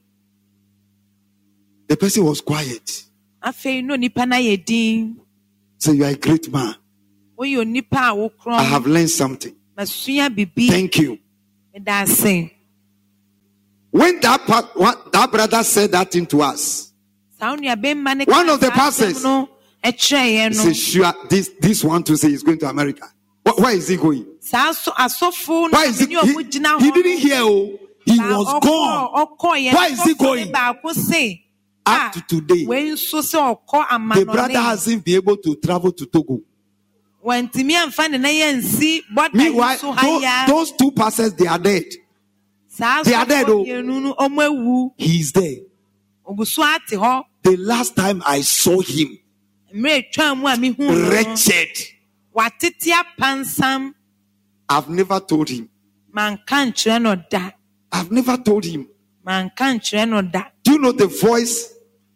[1.89, 3.05] The person was quiet.
[3.43, 5.17] afei na onipa no ayɛ din
[5.79, 6.75] Say, You are a great man.
[7.39, 9.55] woyɛ onipa a I have learned something.
[9.77, 11.19] Thank you.
[13.93, 16.93] When that part, what, that brother said that thing to us,
[17.39, 19.25] saa nuabɛmma no One of the pastors
[19.83, 23.07] he said, this, this one to say he's going to America.
[23.43, 24.27] Where is he going?
[24.41, 26.07] saa so asɔfo Why is he?
[26.07, 27.41] He, he didn't hear.
[27.41, 29.75] Oh, he was gone.
[29.75, 30.53] Why is he going?
[31.87, 36.41] Up to today, the brother hasn't been able to travel to Togo.
[37.25, 41.85] wantumi amfa ne nan yɛnsi bɔda yi Meanwhile, those, those two pastors they are dead.
[43.05, 44.95] they are dead, oh.
[44.97, 45.57] He's there.
[46.27, 49.19] ogu so ate hɔ The last time I saw him,
[51.11, 51.69] wretched.
[54.69, 55.69] I've never told him.
[56.13, 57.51] manka nkyerɛ no da
[57.93, 58.87] I've never told him.
[59.25, 61.73] manka nkyerɛ no da Do you know the voice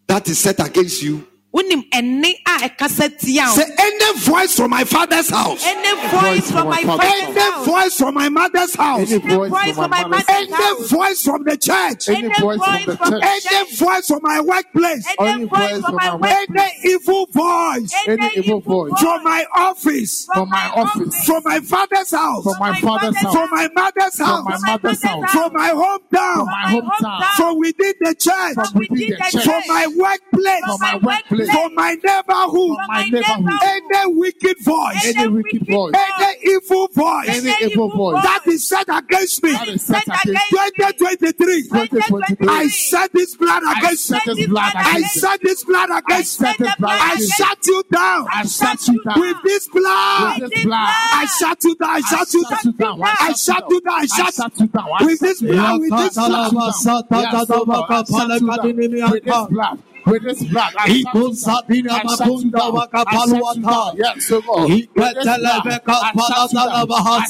[0.07, 1.27] that is set against you?
[1.55, 5.65] Wonim ɛne a ɛkasa tia o Say any voice from my father's house.
[5.65, 9.13] ɛne voice from my father's Any voice from my mother's house.
[9.13, 12.09] Any voice voice from from my my mother's mother's Any voice from the church.
[12.09, 13.53] Any voice from the voice church.
[13.53, 15.07] Any voice from my workplace.
[15.21, 18.93] Any voice voice from from my my work Any evil voice Any evil voice.
[19.01, 20.27] from my office.
[20.35, 21.25] From my office.
[21.25, 22.45] From my father's house.
[22.45, 23.33] From my father's house.
[23.35, 24.43] From my mother's house.
[24.43, 24.63] From house.
[24.63, 25.31] my mother's house.
[25.31, 26.35] From my hometown.
[26.35, 26.47] From hometown.
[26.47, 27.37] my hometown.
[27.37, 28.55] From within the church.
[28.55, 29.45] From within the church.
[29.45, 30.65] From my workplace.
[30.65, 31.44] From my workplace.
[31.51, 32.77] From my neighborhood.
[32.77, 33.61] From my neighborhood.
[33.63, 35.17] Any wicked voice.
[35.17, 35.95] Any wicked voice.
[35.95, 37.29] Any evil voice.
[37.29, 38.23] Any evil voice.
[38.23, 39.53] that is set against me.
[39.53, 41.63] That is set against 2023.
[41.69, 42.49] 2023.
[42.49, 45.21] I set this blood I against set this blood I against you.
[45.21, 47.45] set this blood against set I against you.
[47.45, 49.21] shut you down I shut you down.
[49.21, 50.41] with this blood.
[50.41, 50.89] With this blood.
[51.15, 51.91] I shut you down.
[51.91, 52.99] I shut you down.
[52.99, 53.01] down.
[53.03, 53.95] I shut you down.
[53.95, 54.87] I I shut shut you down.
[55.01, 55.81] With this blood.
[55.81, 56.53] With this blood.
[56.53, 57.79] Yes, Lord.
[57.81, 59.11] I shut you down.
[59.11, 59.79] With this blood.
[60.07, 60.73] With this blood.
[60.79, 61.57] I shut you down.
[61.89, 62.77] I shut you down.
[63.07, 63.97] I shut you down.
[63.97, 64.71] Yes, Lord.
[64.71, 65.63] With this blood.
[65.65, 66.77] I shut you down.
[66.77, 67.29] I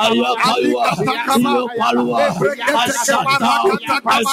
[0.00, 0.84] Ayakaya,
[3.06, 3.78] shut down,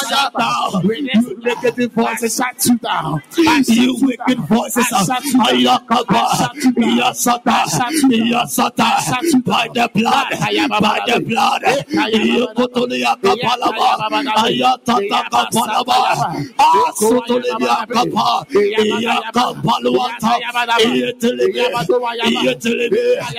[0.07, 0.83] shut down.
[0.83, 3.21] You wicked voices, shut you down.
[3.67, 4.87] You wicked voices,
[9.45, 10.27] by the blood,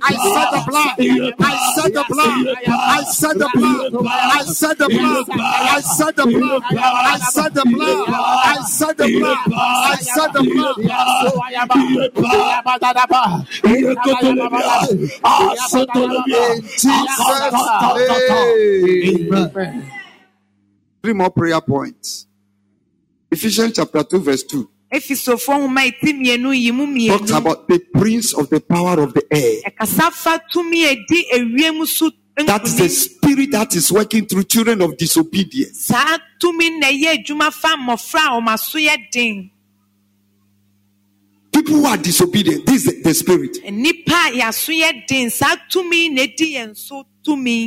[0.00, 2.46] I said the blood.
[2.78, 5.28] I said the blood.
[5.48, 6.62] I said the blood.
[6.68, 8.02] I said the blood.
[8.08, 9.38] I said the blood.
[9.48, 10.27] I said
[21.02, 22.26] Three more prayer points.
[23.30, 24.68] Ephesians chapter 2, verse 2
[27.18, 29.60] talks about the prince of the power of the air.
[32.46, 35.90] That's the spirit that is working through children of disobedience
[41.62, 43.56] people who are disobedient, this is the, spirit.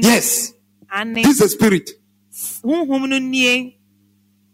[0.03, 0.53] Yes.
[1.23, 1.89] This is the spirit.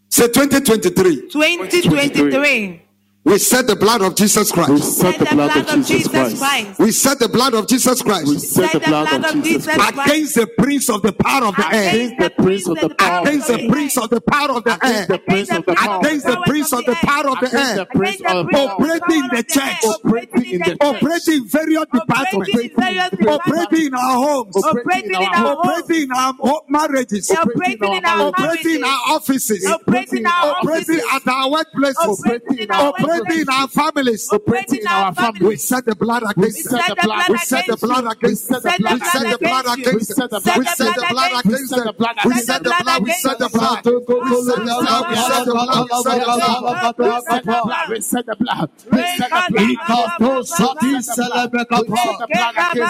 [0.10, 1.30] Say 2023.
[1.30, 1.30] 2023.
[1.30, 2.82] 2023.
[3.28, 4.70] We set the blood of Jesus Christ.
[4.72, 4.98] We Christ.
[5.00, 6.80] set the blood of Jesus Christ.
[6.80, 8.26] We set the blood of Jesus Christ.
[8.28, 10.08] We Christ set the blood of Jesus Christ.
[10.08, 11.90] against the prince of the power of the air.
[11.90, 14.76] Against the prince of the power of Against the prince of the power of the
[14.80, 15.20] Against the air.
[15.28, 16.00] prince of the power.
[16.00, 17.86] Against the prince of the power of the air.
[17.92, 18.68] prince of the power.
[18.72, 19.84] Operating in the church.
[19.84, 20.80] Operating in the church.
[20.82, 22.32] Operating various departments.
[22.32, 23.28] Operating in various departments.
[23.28, 24.56] Operating in our homes.
[24.56, 27.32] operating in our homes Operating in our marriages.
[27.32, 29.66] operating in our Operating in our offices.
[29.68, 32.08] operating in our Operating at our workplaces.
[32.08, 34.30] Operating in our Operating in our families.
[34.32, 36.82] operating in our We families set the blood against We them.
[36.82, 38.62] set the blood We set the blood against them.
[38.62, 41.86] Set the We set the blood blood against against them.
[41.86, 41.94] you.
[42.28, 43.04] We set the blood against them.
[43.04, 43.82] We set the blood.
[43.84, 43.84] We set the blood.
[43.84, 45.08] We set the blood.
[45.08, 45.88] We set the blood.
[45.88, 46.36] We set the
[46.68, 46.98] blood.
[46.98, 48.70] We set the blood.
[48.92, 49.68] We set the blood.
[49.68, 52.04] Ikato sati selebekapa.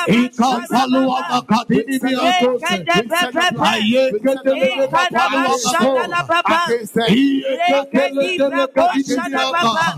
[0.07, 2.85] Ikapalua makadini biatose.
[3.59, 5.91] Aye ketelebe kapalua kako.
[6.67, 7.05] Against them.
[7.09, 9.97] Iye ketelebe kadini biaka.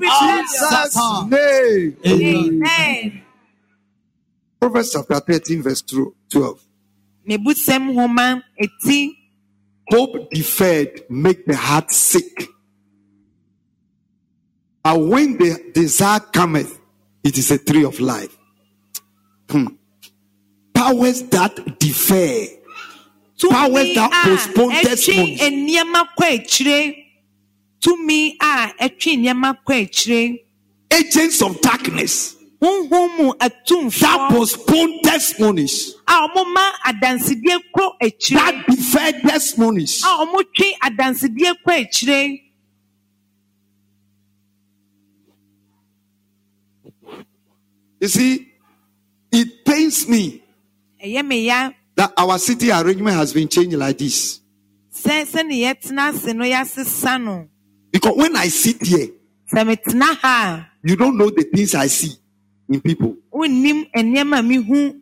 [0.00, 0.96] Jesus'
[1.28, 1.96] name.
[2.06, 3.22] Amen.
[4.60, 6.62] Proverbs chapter 13, verse 12.
[7.28, 9.16] Mebusɛm nhoma eti
[9.88, 12.48] Hope deferred make the heart sick.
[14.82, 16.78] But when the desire cometh,
[17.22, 18.34] it is a tree of life.
[19.50, 19.66] Hmm.
[20.74, 22.46] Powers that defer.
[23.50, 25.38] Powers that a postpone ɛtwe
[27.84, 30.38] tumi a ɛtwe nneɛma kɔ akyire
[30.90, 35.94] Agents of darkness honhom mu that atumfoɔ postpone testimonies.
[36.08, 40.02] a wɔma adansedie kɔ akyire That defer testimonies.
[40.02, 42.40] a wɔtwe adansedie kɔ akyire
[48.00, 48.52] You see,
[49.32, 50.42] it pains me
[51.02, 54.40] ɛyɛ me ya that our city arrangement has been changed like this.
[54.92, 57.48] sɛ sɛne yɛtena ase no yɛasesa no
[57.94, 59.06] Because when I sit here,
[59.52, 62.10] sɛ metena ha you don't know the things I see
[62.68, 63.14] in people.
[63.32, 65.00] a wonnim nneɛma a mehu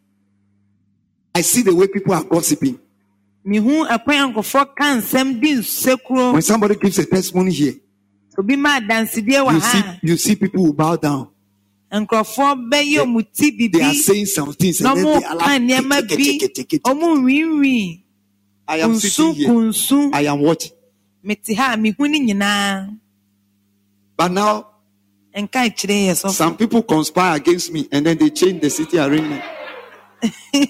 [1.34, 2.78] I see the way people are gossiping.
[3.46, 7.74] mehu ɛkwan a nkurɔfoɔ ka nsɛm di nsekuro When somebody gives a testimony here,
[8.38, 11.28] obi ma adansedie wɔ you see, you see people who bow down.
[11.90, 15.46] nkurɔfoɔ bɛyɛ ti They are bibi saying some things na and then they are ka
[15.46, 18.04] like, nneɛma "Tick, tick, tick, tick, bi tick, tick."
[18.68, 19.48] I am kunsu sitting here.
[19.48, 20.72] kunsu I am watching.
[21.22, 22.98] Mete ha mehu ne nyinaa
[24.16, 24.66] But now
[25.34, 28.98] nka kyerɛ yɛ sɔfo some people conspire against me and then they change the city
[28.98, 29.42] arrangement.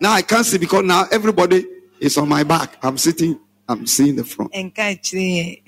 [0.00, 1.64] now I can't see because now everybody
[2.00, 2.76] is on my back.
[2.82, 3.38] I'm sitting,
[3.68, 4.52] I'm seeing the front.
[4.52, 5.62] nka kyerɛ yɛ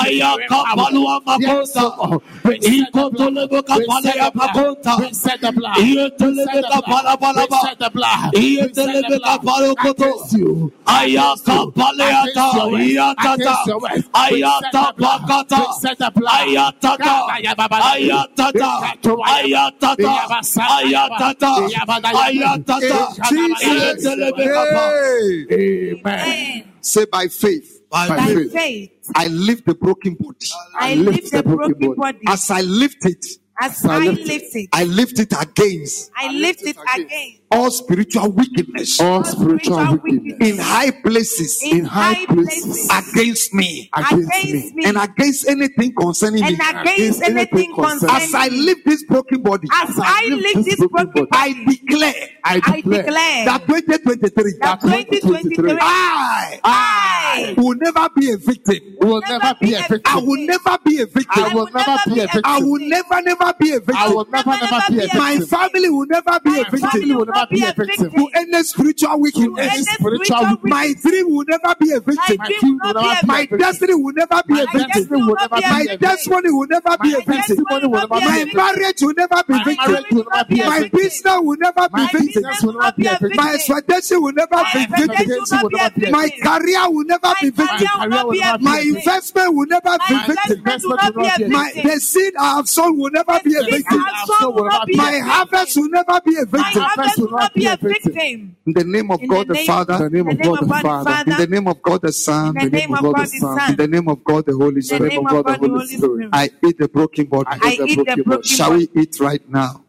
[25.52, 26.69] Amen.
[26.82, 28.52] Say by faith, By By faith.
[28.54, 30.48] faith, I lift the broken body.
[30.80, 32.20] I lift lift the the broken broken body.
[32.20, 32.28] body.
[32.28, 33.26] As I lift it,
[33.62, 34.28] As I I lift it.
[34.28, 37.39] lift it, I lift it against I lift it again.
[37.52, 42.64] All spiritual wickedness All spiritual wickedness in high places in high high places.
[42.88, 44.82] places against me against against me.
[44.84, 46.48] me and against anything concerning me.
[46.48, 48.66] and against anything anything concerning- As I concerning me.
[48.66, 52.14] lift this broken body, As I lift this broken I body, declare
[52.44, 58.78] I I declare declare that 2023, that 2023 I, I will never be a victim.
[59.02, 60.02] we will never be a I victim.
[60.06, 61.44] I will never be a victim.
[61.44, 62.46] I will never be a victim.
[62.46, 63.98] I will never, never be a I victim.
[63.98, 65.18] I will never, never be a victim.
[65.20, 68.12] My family will never be a victim will never be a victim.
[68.12, 69.88] to any spiritual any wickedness.
[69.90, 72.38] spiritual spiritual My dream will never be a victim.
[72.38, 73.58] My dream will not be a victim.
[73.60, 74.90] destiny will never be a My victim.
[74.90, 76.44] destiny will never be My a victim.
[76.54, 77.36] will never be a My victim.
[77.36, 78.58] testimony will never be a My victim.
[78.58, 81.00] marriage will never be My marriage will never be a victim.
[81.00, 83.36] business will never be My business will never be a victim.
[83.40, 85.10] My expectation will never be victim.
[85.10, 86.44] expectation will not be a victim.
[86.50, 88.66] career will never My career will never be a victim.
[88.66, 90.58] My investment will never be My victim.
[90.58, 91.92] investment will not be a My victim.
[91.92, 94.00] the seed I have sown will never be a victim.
[94.00, 95.30] I have sown will not be a My victim.
[95.30, 96.84] harvest will never be a victim.
[97.30, 98.58] Harvest will not be a victim.
[98.66, 101.24] In the name of God the the Father, In the name of God the Father.
[101.28, 103.76] in the name of God the Son, in the name of God the in Son,
[103.78, 105.14] the name of God the Holy in the Spirit.
[105.14, 106.30] name of God the Holy Spirit.
[106.34, 107.48] I eat the broken body.
[107.52, 108.48] I eat the broken body.
[108.48, 109.84] Shall we eat right now?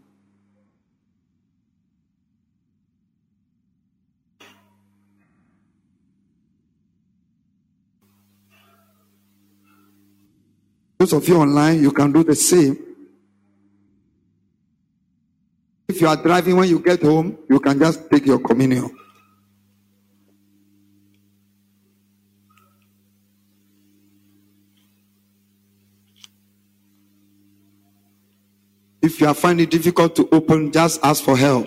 [10.98, 12.89] Those of you online, you can do the same.
[15.90, 18.88] If you are driving when you get home, you can just take your communion.
[29.02, 31.66] If you are finding it difficult to open, just ask for help.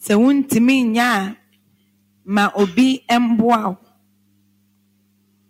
[0.00, 1.36] Sɛ wontumi nyɛ a,
[2.24, 3.76] ma obi mboa.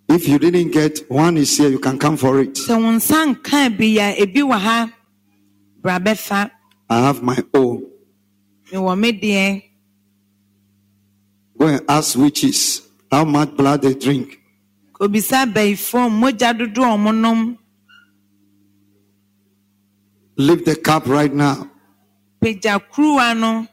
[0.09, 2.55] If you didn't get one is here, you can come for it.
[2.55, 4.93] Sɛ wo nsa nka bi a ebi wɔ ha,
[5.81, 6.56] bra bɛfa.
[6.89, 7.87] I have my own.
[8.71, 9.63] Mewɔ me deɛ.
[11.59, 14.41] Go and ask witches how much blood they drink.
[15.01, 17.59] Obisa abayifoɔ mogya dodoɔ a wɔn.
[20.37, 21.71] Lift the cup right now.
[22.43, 23.67] Pagya kuruwa no.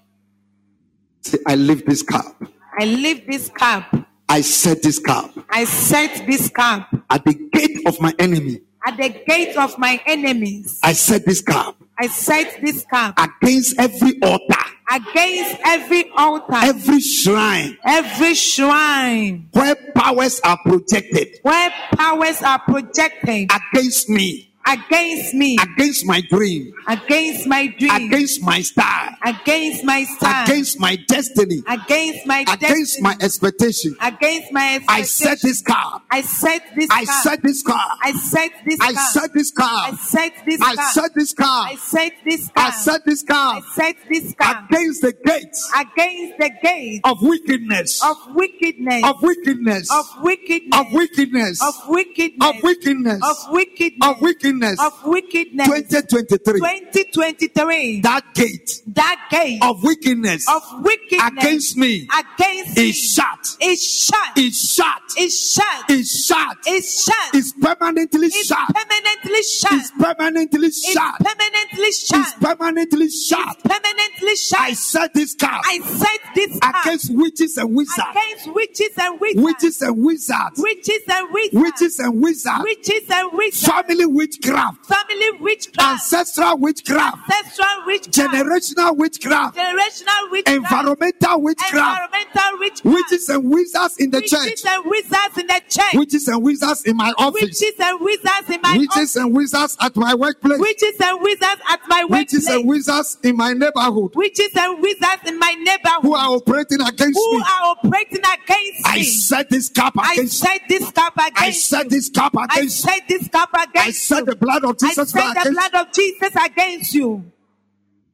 [1.22, 2.41] Say, I lift this cup.
[2.80, 3.94] I lift this cup.
[4.30, 8.61] I set this cup I set this cup at the gate of my enemy.
[8.85, 10.80] at the gate of my enemies.
[10.81, 16.99] I set this cap I set this camp against every altar, against every altar, every
[16.99, 17.78] shrine.
[17.86, 19.49] Every shrine.
[19.52, 21.40] Where powers are projected.
[21.44, 23.49] Where powers are projected.
[23.52, 30.03] Against me, against me, against my dream, against my dream, against my star, against my
[30.03, 33.95] star, against my destiny, against my against destiny, my expectation.
[34.02, 36.02] against my I set this cap.
[36.10, 37.98] I set this I set this cap.
[38.02, 39.69] I set this I set this car.
[39.69, 41.68] I set this I set this car.
[41.68, 42.68] I set this car.
[42.68, 43.56] I set this car.
[43.56, 49.22] I set this camp against the gates against the gate of wickedness, of wickedness, of
[49.22, 54.52] wickedness, of wickedness, of wickedness, of wickedness, of wickedness, of wickedness, of wickedness.
[54.61, 55.67] Of wickedness.
[55.67, 56.59] 2023.
[56.59, 58.01] 2023.
[58.01, 63.57] That gate That gate of wickedness of wickedness against me against is shut.
[63.61, 64.38] is shut.
[64.38, 65.01] Is shut.
[65.17, 65.89] Is shut.
[65.89, 66.57] Is shut.
[66.67, 67.35] Is shut.
[67.35, 68.57] Is permanently shut.
[68.73, 69.73] permanently shut.
[69.73, 71.19] Is permanently shut.
[71.19, 72.19] permanently shut.
[72.19, 73.59] Is permanently shut.
[73.63, 74.59] Permanently shut.
[74.59, 78.07] I set this cap I set this against witches and wizards.
[78.11, 79.43] against witches and wizards.
[79.43, 80.57] Witches and wizards.
[80.57, 81.63] Witches and wizards.
[81.63, 82.63] Witches and wizards.
[82.63, 83.67] Witches and wizards.
[83.67, 84.05] Family
[84.48, 84.86] witchcraft.
[84.86, 85.91] Family witchcraft.
[85.91, 87.18] Ancestral witchcraft.
[87.32, 88.34] Ancestral witchcraft.
[88.34, 89.57] Generational witchcraft.
[89.57, 90.57] generational witchcraft.
[90.57, 91.74] Environmental witchcraft.
[92.14, 92.86] Environmental witchcraft.
[92.86, 94.32] Witches and wizards in the Witches
[94.64, 94.65] church.
[94.68, 95.94] and wizards in the church.
[95.94, 97.41] Witches and wizards in my office.
[97.41, 99.15] Witches and wizards in my Witches office.
[99.15, 100.60] and wizards at my workplace.
[100.60, 105.22] Witches and wizards at my workplace, Witches and wizards in my neighborhood Witches and wizards
[105.28, 107.41] in my neighborhood who are operating against who me.
[107.44, 109.03] are operating against I me.
[109.03, 112.80] set this cap I against set this cap against I set this cap I against
[112.82, 114.32] set this cap against I set.
[114.34, 117.31] The blood of I Jesus the against blood of Jesus against you.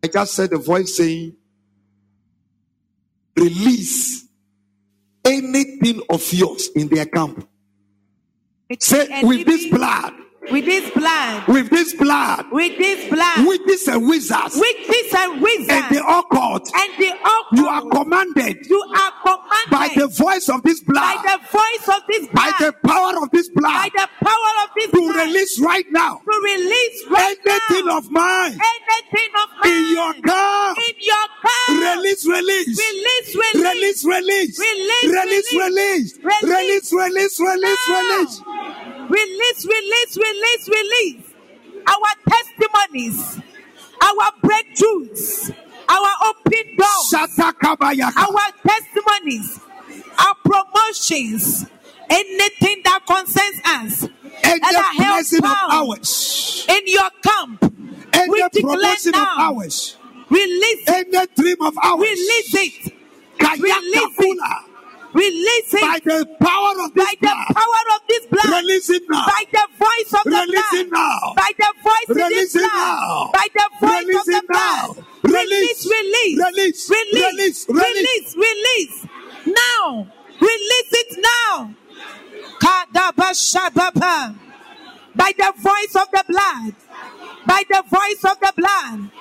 [0.03, 1.35] I just said a voice saying,
[3.35, 4.25] release
[5.25, 7.47] anything of yours in their camp.
[8.79, 10.13] Say, with this blood,
[10.51, 15.69] with this blood, with this blood, with this blood, witches and wizards, witches and wizards,
[15.69, 20.47] and the occult, and the occult, you are commanded you are commanded by the voice
[20.49, 21.01] of this blood.
[21.01, 22.33] by the voice of this blood.
[22.33, 23.73] by the power of this blood.
[23.73, 26.21] by the power of this to release right now.
[26.23, 27.97] To release right anything now.
[27.97, 28.57] of mine.
[28.57, 29.73] Anything of mine.
[29.73, 30.77] in your camp.
[30.77, 31.95] in your car.
[31.95, 32.79] Release, release.
[32.79, 36.17] release, release, Release, release, Release, release, release.
[36.23, 38.41] release, release, release, release, release.
[39.09, 41.34] Release, release, release, release.
[41.88, 43.39] Our testimonies,
[44.03, 45.56] our breakthroughs,
[45.89, 47.14] our open doors,
[48.18, 49.60] our testimonies,
[50.19, 51.65] our promotions,
[52.10, 54.10] anything that concerns us,
[54.43, 57.73] Any that are blessing of ours, in your camp.
[58.30, 59.97] we declare promotion of ours,
[60.30, 62.93] Release it, any dream of ours, release it,
[63.41, 64.56] release Pula,
[65.14, 67.28] release by the power of by this the
[68.69, 71.33] release it now, by the voice of the Release blood, it now.
[71.35, 73.31] by the voice of Release it now.
[73.33, 74.93] by the voice Release of the now.
[74.93, 75.05] blood.
[75.23, 75.85] Release.
[75.85, 76.39] release, Release.
[76.39, 77.67] release, Release.
[77.69, 79.07] release, release,
[79.45, 80.07] now,
[80.41, 81.75] release it now.
[85.15, 86.75] By the voice of the blood,
[87.45, 89.11] by the voice of the blood,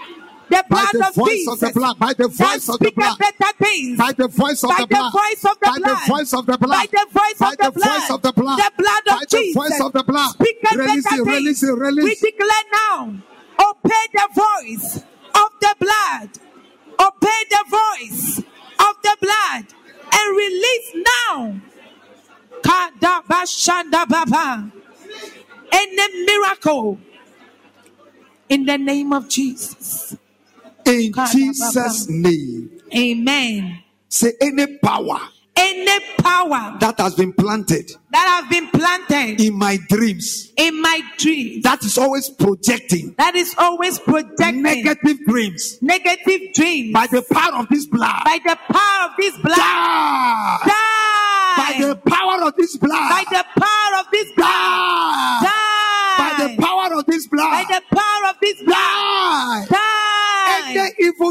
[0.49, 3.53] the blood of voice Jesus, of the blood, by the voice of the blood, better
[3.59, 6.87] things, by the voice of the blood, of by the voice of the blood, by
[6.91, 9.53] the voice of the blood by the voice of the blood, the blood by the
[9.55, 10.31] voice of the blood.
[10.33, 13.15] speaketh Release better it, release it, release We declare now,
[13.61, 14.97] obey the voice
[15.35, 16.31] of the blood,
[17.01, 19.67] obey the voice of the blood,
[20.13, 21.61] and release now.
[22.63, 24.73] Kadabashandababa.
[25.71, 26.99] Any miracle
[28.49, 30.17] in the name of Jesus.
[30.89, 33.83] In Jesus' name, Amen.
[34.09, 35.21] say any power
[35.55, 41.03] Any power that has been planted that have been planted in my dreams in my
[41.19, 47.23] dreams that is always projecting that is always projecting negative dreams negative dreams by the
[47.31, 48.23] power of this blood.
[48.25, 49.57] by the power of this blood.
[49.57, 50.59] Die!
[50.65, 50.99] Die.
[51.59, 53.11] By the power of this blood.
[53.11, 55.43] By the power of this blood.
[55.43, 55.43] Die!
[55.43, 56.19] Die.
[56.19, 58.98] By the power of this By the power of this blood.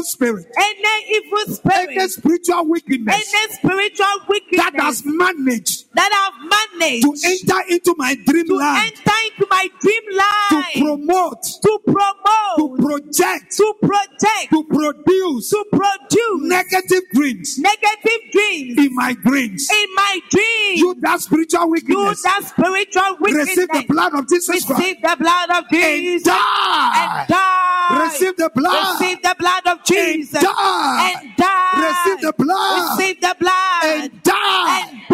[0.02, 0.44] Die!
[0.44, 0.44] Die.
[0.58, 1.98] Any evil spirit, Any evil spirit.
[1.98, 6.34] any spiritual wickedness Any spiritual wickedness that has managed that have
[6.78, 10.02] managed to enter into my dream to dreamland, enter into my dream
[10.50, 18.20] to promote, to promote, to project, to protect, to produce to produce negative dreams negative
[18.32, 19.68] dreams in my dreams.
[19.72, 20.78] in my dreams.
[20.80, 23.48] You that spiritual You wickedness, that spiritual wickedness.
[23.48, 27.18] receive the blood of Jesus Christ Receive the blood of Jesus, and die.
[27.20, 28.04] and die.
[28.04, 31.12] Receive the blood Receive the blood of Jesus and die.
[31.22, 32.04] and die.
[32.06, 35.04] Receive the blood Receive the blood and die and die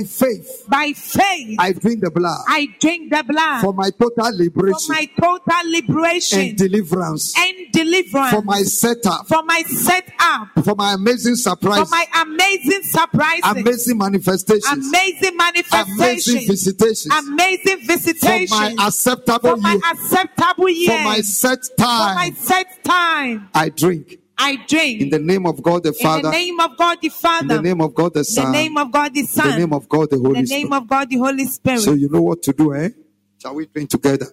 [0.00, 0.64] by faith.
[0.68, 4.78] by faith, I drink the blood I drink the blood for my total liberation.
[4.86, 10.74] for my total liberation and deliverance, and deliverance, for my setup, for my setup, for
[10.74, 11.80] my amazing surprise.
[11.80, 18.74] for surprise, my amazing surprises, amazing manifestations, amazing amazing manifestations, visitations, amazing for visitations, my
[18.86, 22.08] acceptable for my acceptable year, for my set time.
[22.08, 23.48] for my set time.
[23.54, 26.28] I drink I drink in the name of God the Father.
[26.28, 27.42] in the name of God the Father.
[27.42, 28.46] in the name of God the Son.
[28.46, 29.46] In the name of God the Son.
[29.46, 30.28] in the name of God the Holy.
[30.28, 30.82] in Holy the name Spirit.
[30.82, 31.80] of God the Holy Spirit.
[31.80, 32.90] So you know what to do, eh?
[33.40, 34.26] Shall we drink together?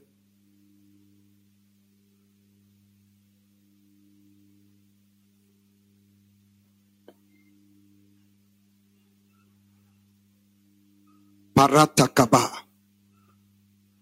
[11.55, 12.51] Paratakaba.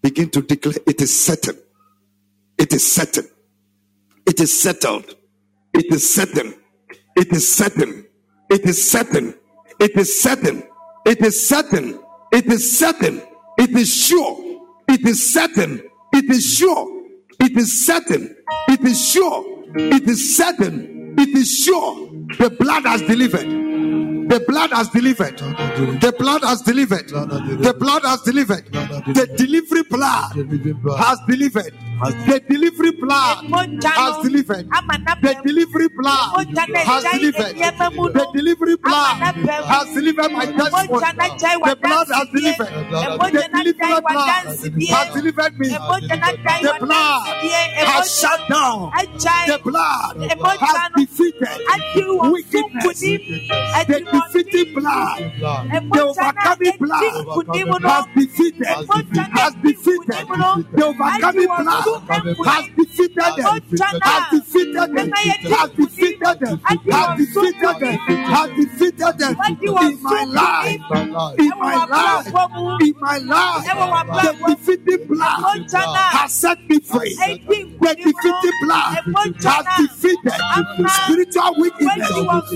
[0.02, 1.58] Begin to declare it is certain.
[2.58, 3.28] It is certain.
[4.26, 5.16] It is settled.
[5.74, 6.54] It is certain.
[7.16, 8.06] It is certain.
[8.50, 9.36] It is certain.
[9.80, 10.64] It is certain.
[11.06, 12.00] It is certain.
[12.32, 13.22] It is certain.
[13.58, 14.62] It is sure.
[14.90, 15.82] It is certain.
[16.14, 17.04] It is sure.
[17.40, 18.36] It is certain.
[18.70, 19.46] It is sure.
[19.76, 21.16] It is certain.
[21.18, 22.10] It is sure.
[22.40, 23.48] The blood has delivered.
[24.30, 25.38] The blood has delivered.
[25.38, 27.10] The blood has delivered.
[27.10, 28.66] The blood has delivered.
[28.72, 30.34] The delivery blood
[30.98, 31.74] has delivered.
[32.02, 33.46] The delivery blood
[33.94, 34.66] has delivered.
[35.22, 37.56] The delivery blood has delivered.
[38.14, 40.88] The delivery blood has delivered my testimony.
[41.62, 42.72] The blood has delivered.
[42.72, 45.70] The delivery blood has delivered me.
[45.70, 47.28] The blood
[47.86, 48.92] has shut down.
[49.46, 50.18] The blood
[50.60, 51.58] has defeated
[52.34, 53.00] wickedness.
[53.88, 55.20] The defeating blood,
[55.92, 57.04] the overcoming blood
[57.84, 60.26] has defeated, has defeated.
[60.72, 63.62] The overcoming blood has defeated them,
[64.02, 67.96] has defeated them, has defeated them, has defeated them,
[68.26, 69.34] has defeated them.
[69.62, 70.80] In my life,
[71.40, 72.28] in my life,
[72.82, 73.66] in my life.
[74.22, 77.16] The defeating blood has set me free.
[77.16, 78.98] The defeating blood
[79.44, 80.40] has defeated
[80.90, 82.12] spiritual wickedness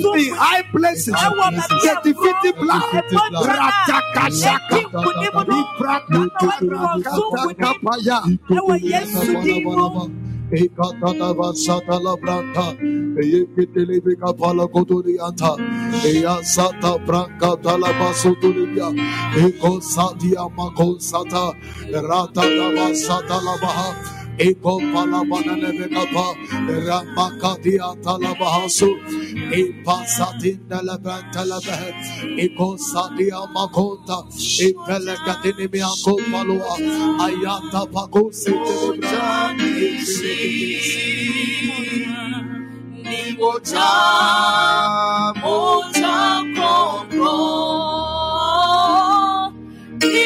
[0.06, 1.14] in high places.
[1.14, 2.84] The defeating blood,
[3.46, 4.80] Ratakashaka,
[6.96, 8.20] Ibrakatakapaya.
[8.50, 8.74] Ẹwọ
[9.34, 10.10] Balaba,
[10.52, 12.76] Ekataba Satala Branta,
[13.18, 15.58] Ekitilibica Palacoturianta,
[16.06, 18.90] Ea Sata Branca Talabasotulibia,
[19.36, 21.54] Eko Satia Mako Sata,
[21.92, 24.25] Rata Dava Satalabaha.
[24.40, 26.28] La baha, eko pala banana beka pa,
[26.88, 28.32] ramakatia tala
[29.52, 31.44] epa satinda la branta
[32.38, 34.18] eko satia makonta,
[35.72, 36.76] mianko palua,
[37.26, 39.56] ayata pako setele branta.
[43.06, 43.92] Ni moja,
[45.42, 46.18] moja
[46.56, 47.36] koko.
[50.02, 50.24] Ni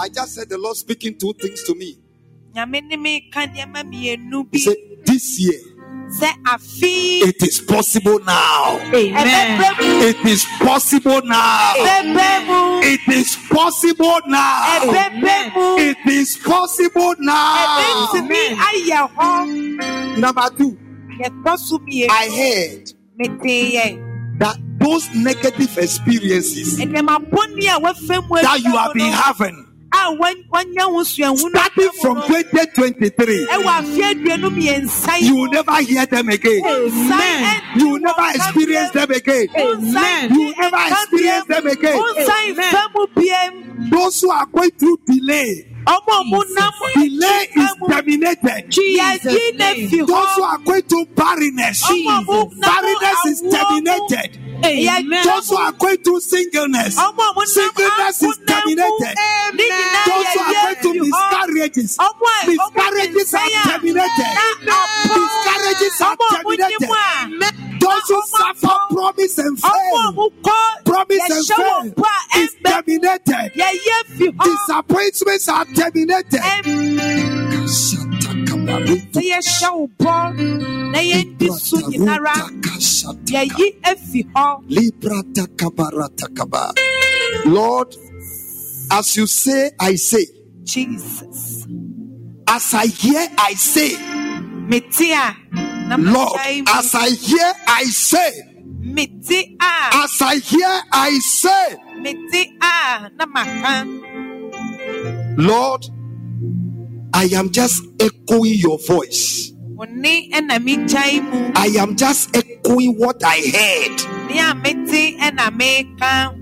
[0.00, 1.98] I just said the Lord speaking two things to me.
[2.54, 5.60] Nyame ne me ka nneɛma mmienu He said, This year,
[6.12, 8.78] it is possible now.
[8.90, 11.74] ɛbɛbɛ mu It is possible now.
[11.76, 14.80] ɛbɛbɛ mu It is possible now.
[14.80, 18.08] ɛbɛbɛ mu It is possible now.
[18.10, 20.78] ɛbɛntumi ayɛ hɔ Number two,
[21.22, 22.92] yɛtɔ so mmienu I heard
[24.40, 29.66] that those negative experiences nneɛma bɔnni a wɔafɛ mu that you have been having,
[30.06, 35.50] a wɔn- wɔnyɛ ho suahunu starting from 2023, ɛwɔ afi aduonu mmiɛnsa yi you will
[35.50, 36.62] never hear them again.
[36.64, 37.62] Amen.
[37.76, 39.46] You will never experience them again.
[39.56, 40.32] Amen.
[40.34, 42.00] You will never experience them again.
[42.00, 43.90] Nsan fɛ mu biem.
[43.90, 48.76] Those who are going through delay, Ọmọ mu nam delay is terminated.
[48.76, 54.38] Ne Those who are going to barrenness, barrenness is terminated.
[54.64, 55.24] Amen.
[55.24, 59.16] Those who are going to singleness, ọmọ a mo nam singleness is terminated.
[60.06, 61.98] Those who are going to miscarriages,
[62.46, 64.32] miscarriages are terminated.
[65.16, 66.80] Miscarriages are ọmọ a mo terminated.
[66.80, 67.70] ní mu a.
[67.80, 70.30] Those who suffer promise and fail,
[70.84, 71.94] promise and fail
[72.36, 73.50] is terminated.
[73.56, 76.40] yɛ yɛ fi hɔ Disappointments are terminated.
[79.12, 80.16] sɛ yɛhyɛ wo bɔ
[80.92, 82.34] na yɛndi so nyinara
[83.26, 86.72] yɛyi afi hɔ Librata kabarata kaba.
[87.46, 87.96] Lord,
[88.90, 90.26] as you say, I say.
[90.64, 91.66] jesus
[92.48, 93.96] As I hear, I say.
[94.68, 95.36] mete a
[95.88, 98.42] na Lord, as I hear, I say.
[99.92, 101.76] As I hear, I say.
[105.36, 105.84] Lord,
[107.14, 109.52] I am just echoing your voice.
[109.76, 114.28] wo ne ɛna megyae mu I am just echoing what I heard.
[114.28, 116.36] ne a mete ɛna meka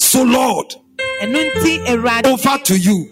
[0.00, 0.74] So, Lord,
[1.22, 3.08] ɛno nti awurade over to you.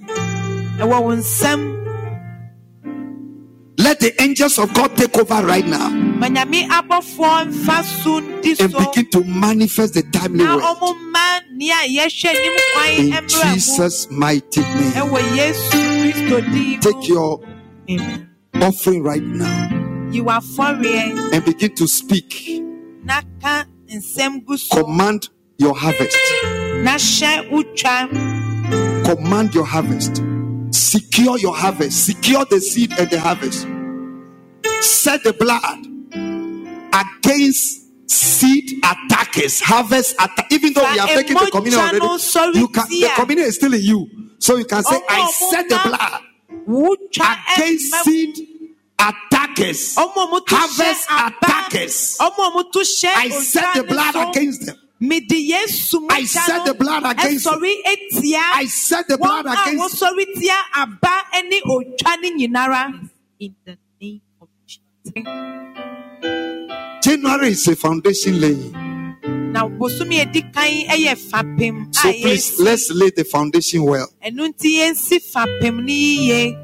[3.91, 7.51] Ɛwɔ wo nsɛm Let the angels of God take over right now ma nyame abɔfoɔ
[7.53, 10.63] mfa so ndi and begin to manifest the timely word.
[10.63, 14.93] ɔmo mma nea yɛhwɛ nim kwan In Jesus' mighty name.
[14.93, 17.41] ɛwɔ yesu kristo din mu Take your
[18.63, 19.69] offering right now
[20.13, 22.63] yi w'afɔreɛ and begin to speak.
[23.05, 26.17] na ka nsɛm gu Command your harvest.
[29.05, 30.23] Command your harvest.
[30.71, 32.07] Secure your harvest.
[32.07, 33.67] Secure the seed and the harvest.
[34.81, 35.87] Set the blood
[36.93, 40.51] against seed attackers, harvest attack.
[40.51, 43.83] Even though we are taken the communion already, you can the communion is still in
[43.83, 44.09] you.
[44.39, 46.23] So you can say, I set the blood
[47.57, 48.37] against seed
[48.99, 52.19] attackers, ɔmo a harvest attackers.
[52.21, 54.77] ɔmo a mo to hyɛ I set the blood against them.
[56.11, 57.55] I set the blood against them.
[57.55, 62.57] ɛsɔre etia I set the blood against wɔsɔre tia aba ne otwa in the name
[62.57, 63.77] of jesus
[67.03, 68.73] January is a foundation laying.
[69.53, 74.09] na bosomi edi kan ɛyɛ fapem So please let's lay the foundation well.
[74.25, 76.57] ɛnu nti yɛnsi fapem ne yie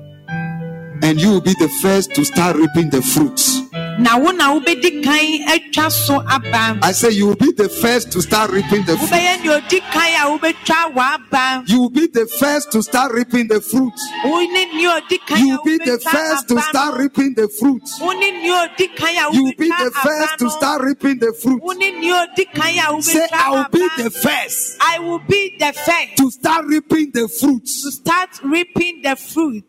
[1.03, 3.61] And you will be the first to start reaping the fruits.
[3.99, 8.13] Na wo na wobɛdi kan atwa so aba I say you will be the first
[8.13, 9.11] to start reaping the fruit.
[9.11, 13.49] wobɛyɛ nea odi kan a wobɛtwa w'aba You will be the first to start reaping
[13.49, 13.93] the fruit.
[14.25, 17.83] wo ne nea odi kan You will be the first to start reaping the fruit.
[18.01, 21.33] wo ne nea odi kan a You will be the first to start reaping the
[21.33, 21.63] fruit.
[21.63, 25.57] wo ne nea odi kan a Say, I will be the first I will be
[25.59, 29.65] the first to start reaping the to start reaping the fruit.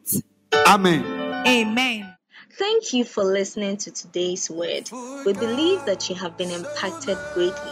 [0.68, 1.04] Amen.
[1.46, 2.17] Amen.
[2.58, 4.90] Thank you for listening to today's word.
[5.24, 7.72] We believe that you have been impacted greatly.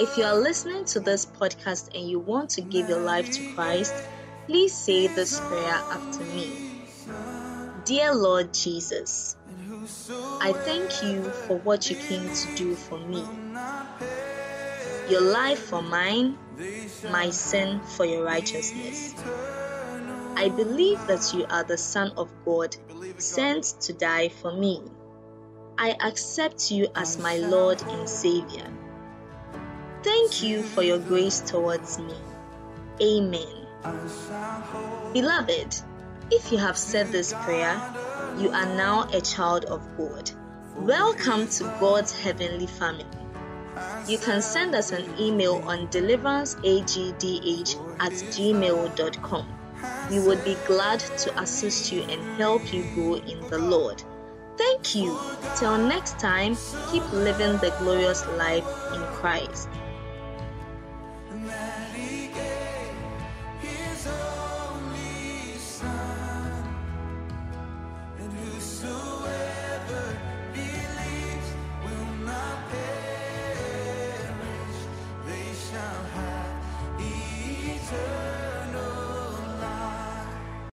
[0.00, 3.54] If you are listening to this podcast and you want to give your life to
[3.54, 3.94] Christ,
[4.46, 6.50] please say this prayer after me.
[7.84, 9.36] Dear Lord Jesus,
[10.40, 13.22] I thank you for what you came to do for me.
[15.08, 16.36] Your life for mine,
[17.12, 19.14] my sin for your righteousness.
[20.36, 22.74] I believe that you are the Son of God,
[23.18, 24.82] sent to die for me.
[25.78, 28.66] I accept you as my Lord and Savior.
[30.02, 32.14] Thank you for your grace towards me.
[33.02, 33.66] Amen.
[35.12, 35.76] Beloved,
[36.30, 37.80] if you have said this prayer,
[38.38, 40.30] you are now a child of God.
[40.76, 43.06] Welcome to God's heavenly family.
[44.06, 49.48] You can send us an email on deliveranceagdh at gmail.com.
[50.10, 54.02] We would be glad to assist you and help you grow in the Lord.
[54.56, 55.18] Thank you.
[55.56, 56.56] Till next time,
[56.90, 59.68] keep living the glorious life in Christ.